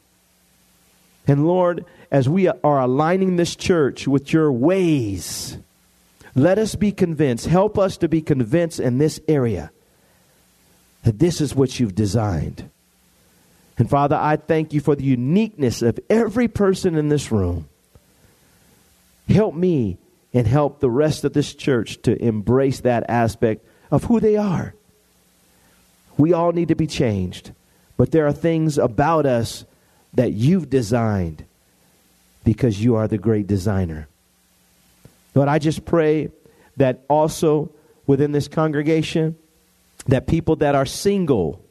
And 1.26 1.48
Lord, 1.48 1.86
as 2.12 2.30
we 2.30 2.48
are 2.48 2.80
aligning 2.80 3.36
this 3.36 3.56
church 3.56 4.08
with 4.08 4.32
your 4.32 4.52
ways, 4.52 5.58
let 6.36 6.60
us 6.60 6.76
be 6.76 6.92
convinced, 6.92 7.48
help 7.48 7.80
us 7.80 7.98
to 7.98 8.08
be 8.08 8.22
convinced 8.22 8.80
in 8.80 9.00
this 9.00 9.20
area 9.28 9.72
that 11.04 11.18
this 11.18 11.42
is 11.42 11.56
what 11.56 11.80
you've 11.80 11.96
designed. 11.96 12.70
And 13.80 13.90
Father, 13.90 14.16
I 14.16 14.36
thank 14.36 14.72
you 14.72 14.82
for 14.82 14.96
the 14.96 15.04
uniqueness 15.04 15.82
of 15.82 16.00
every 16.12 16.48
person 16.48 16.96
in 16.96 17.10
this 17.10 17.32
room. 17.32 17.68
Help 19.28 19.56
me 19.56 19.98
and 20.34 20.48
help 20.48 20.80
the 20.80 20.90
rest 20.90 21.24
of 21.24 21.34
this 21.34 21.54
church 21.54 22.02
to 22.04 22.22
embrace 22.22 22.82
that 22.82 23.10
aspect 23.10 23.66
of 23.92 24.06
who 24.06 24.20
they 24.20 24.38
are. 24.38 24.74
We 26.18 26.34
all 26.34 26.52
need 26.52 26.70
to 26.70 26.76
be 26.76 26.88
changed, 26.88 27.52
but 27.96 28.12
there 28.12 28.26
are 28.28 28.34
things 28.34 28.78
about 28.78 29.26
us 29.26 29.66
that 30.14 30.34
you've 30.34 30.70
designed 30.70 31.46
because 32.44 32.84
you 32.84 32.96
are 32.96 33.08
the 33.08 33.18
great 33.18 33.48
designer. 33.48 34.08
Lord, 35.36 35.50
I 35.50 35.60
just 35.60 35.86
pray 35.86 36.32
that 36.78 37.04
also 37.10 37.72
within 38.06 38.32
this 38.32 38.48
congregation, 38.48 39.36
that 40.08 40.28
people 40.28 40.56
that 40.58 40.74
are 40.74 40.86
single, 40.86 41.62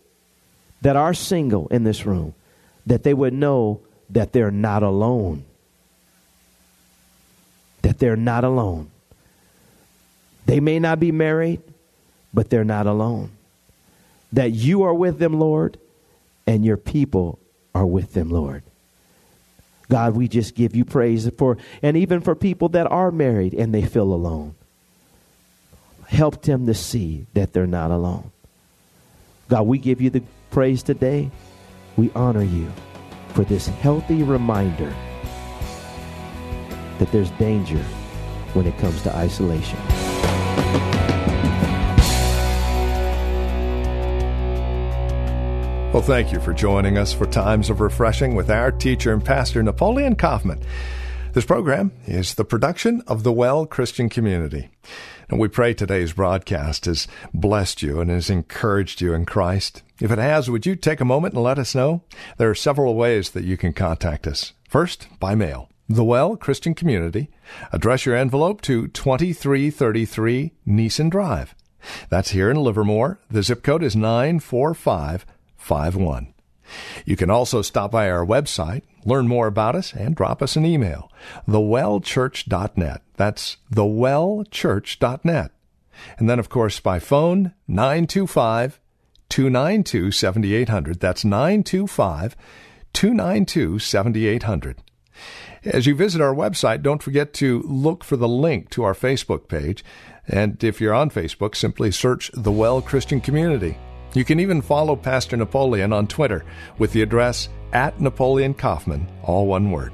that 0.82 0.96
are 0.96 1.14
single 1.14 1.66
in 1.68 1.84
this 1.84 2.04
room, 2.04 2.34
that 2.84 3.02
they 3.02 3.14
would 3.14 3.32
know 3.32 3.80
that 4.10 4.32
they're 4.32 4.50
not 4.50 4.82
alone 4.82 5.44
that 7.86 8.00
they're 8.00 8.16
not 8.16 8.42
alone. 8.42 8.90
They 10.46 10.58
may 10.58 10.80
not 10.80 10.98
be 10.98 11.12
married, 11.12 11.62
but 12.34 12.50
they're 12.50 12.64
not 12.64 12.88
alone. 12.88 13.30
That 14.32 14.50
you 14.50 14.82
are 14.82 14.92
with 14.92 15.20
them, 15.20 15.38
Lord, 15.38 15.78
and 16.48 16.64
your 16.64 16.78
people 16.78 17.38
are 17.76 17.86
with 17.86 18.12
them, 18.12 18.28
Lord. 18.28 18.64
God, 19.88 20.16
we 20.16 20.26
just 20.26 20.56
give 20.56 20.74
you 20.74 20.84
praise 20.84 21.30
for, 21.38 21.58
and 21.80 21.96
even 21.96 22.22
for 22.22 22.34
people 22.34 22.70
that 22.70 22.90
are 22.90 23.12
married 23.12 23.54
and 23.54 23.72
they 23.72 23.82
feel 23.82 24.12
alone. 24.12 24.56
Help 26.08 26.42
them 26.42 26.66
to 26.66 26.74
see 26.74 27.26
that 27.34 27.52
they're 27.52 27.68
not 27.68 27.92
alone. 27.92 28.32
God, 29.48 29.62
we 29.62 29.78
give 29.78 30.00
you 30.00 30.10
the 30.10 30.24
praise 30.50 30.82
today. 30.82 31.30
We 31.96 32.10
honor 32.16 32.42
you 32.42 32.72
for 33.28 33.44
this 33.44 33.68
healthy 33.68 34.24
reminder 34.24 34.92
that 36.98 37.10
there's 37.12 37.30
danger 37.32 37.82
when 38.52 38.66
it 38.66 38.76
comes 38.78 39.02
to 39.02 39.14
isolation. 39.14 39.78
Well, 45.92 46.04
thank 46.04 46.30
you 46.30 46.40
for 46.40 46.52
joining 46.52 46.98
us 46.98 47.14
for 47.14 47.24
Times 47.24 47.70
of 47.70 47.80
Refreshing 47.80 48.34
with 48.34 48.50
our 48.50 48.70
teacher 48.70 49.14
and 49.14 49.24
pastor, 49.24 49.62
Napoleon 49.62 50.14
Kaufman. 50.14 50.60
This 51.32 51.46
program 51.46 51.92
is 52.06 52.34
the 52.34 52.44
production 52.44 53.02
of 53.06 53.22
the 53.22 53.32
Well 53.32 53.64
Christian 53.64 54.08
Community. 54.08 54.68
And 55.28 55.40
we 55.40 55.48
pray 55.48 55.74
today's 55.74 56.12
broadcast 56.12 56.84
has 56.84 57.08
blessed 57.32 57.82
you 57.82 58.00
and 58.00 58.10
has 58.10 58.30
encouraged 58.30 59.00
you 59.00 59.14
in 59.14 59.24
Christ. 59.24 59.82
If 60.00 60.10
it 60.10 60.18
has, 60.18 60.50
would 60.50 60.66
you 60.66 60.76
take 60.76 61.00
a 61.00 61.04
moment 61.04 61.34
and 61.34 61.42
let 61.42 61.58
us 61.58 61.74
know? 61.74 62.02
There 62.36 62.50
are 62.50 62.54
several 62.54 62.94
ways 62.94 63.30
that 63.30 63.44
you 63.44 63.56
can 63.56 63.72
contact 63.72 64.26
us. 64.26 64.52
First, 64.68 65.08
by 65.18 65.34
mail. 65.34 65.70
The 65.88 66.04
Well 66.04 66.36
Christian 66.36 66.74
Community. 66.74 67.30
Address 67.72 68.06
your 68.06 68.16
envelope 68.16 68.60
to 68.62 68.88
2333 68.88 70.52
Nissen 70.66 71.08
Drive. 71.08 71.54
That's 72.08 72.30
here 72.30 72.50
in 72.50 72.56
Livermore. 72.56 73.20
The 73.30 73.44
zip 73.44 73.62
code 73.62 73.84
is 73.84 73.94
94551. 73.94 76.34
You 77.04 77.16
can 77.16 77.30
also 77.30 77.62
stop 77.62 77.92
by 77.92 78.10
our 78.10 78.26
website, 78.26 78.82
learn 79.04 79.28
more 79.28 79.46
about 79.46 79.76
us, 79.76 79.92
and 79.92 80.16
drop 80.16 80.42
us 80.42 80.56
an 80.56 80.66
email. 80.66 81.12
TheWellChurch.net. 81.48 83.02
That's 83.16 83.58
TheWellChurch.net. 83.72 85.52
And 86.18 86.28
then, 86.28 86.40
of 86.40 86.48
course, 86.48 86.80
by 86.80 86.98
phone, 86.98 87.52
925 87.68 88.80
292 89.28 90.10
7800. 90.10 91.00
That's 91.00 91.24
925 91.24 92.36
292 92.92 93.78
7800. 93.78 94.82
As 95.66 95.84
you 95.84 95.96
visit 95.96 96.20
our 96.20 96.34
website, 96.34 96.82
don't 96.82 97.02
forget 97.02 97.32
to 97.34 97.60
look 97.62 98.04
for 98.04 98.16
the 98.16 98.28
link 98.28 98.70
to 98.70 98.84
our 98.84 98.94
Facebook 98.94 99.48
page. 99.48 99.84
And 100.28 100.62
if 100.62 100.80
you're 100.80 100.94
on 100.94 101.10
Facebook, 101.10 101.56
simply 101.56 101.90
search 101.90 102.30
The 102.34 102.52
Well 102.52 102.80
Christian 102.80 103.20
Community. 103.20 103.76
You 104.14 104.24
can 104.24 104.38
even 104.38 104.62
follow 104.62 104.94
Pastor 104.94 105.36
Napoleon 105.36 105.92
on 105.92 106.06
Twitter 106.06 106.44
with 106.78 106.92
the 106.92 107.02
address 107.02 107.48
at 107.72 108.00
Napoleon 108.00 108.54
Kaufman, 108.54 109.08
all 109.24 109.48
one 109.48 109.72
word. 109.72 109.92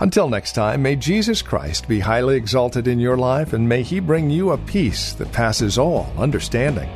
Until 0.00 0.30
next 0.30 0.52
time, 0.52 0.80
may 0.80 0.96
Jesus 0.96 1.42
Christ 1.42 1.86
be 1.86 2.00
highly 2.00 2.36
exalted 2.36 2.88
in 2.88 2.98
your 2.98 3.18
life 3.18 3.52
and 3.52 3.68
may 3.68 3.82
he 3.82 4.00
bring 4.00 4.30
you 4.30 4.52
a 4.52 4.58
peace 4.58 5.12
that 5.14 5.30
passes 5.32 5.76
all 5.76 6.10
understanding. 6.16 6.88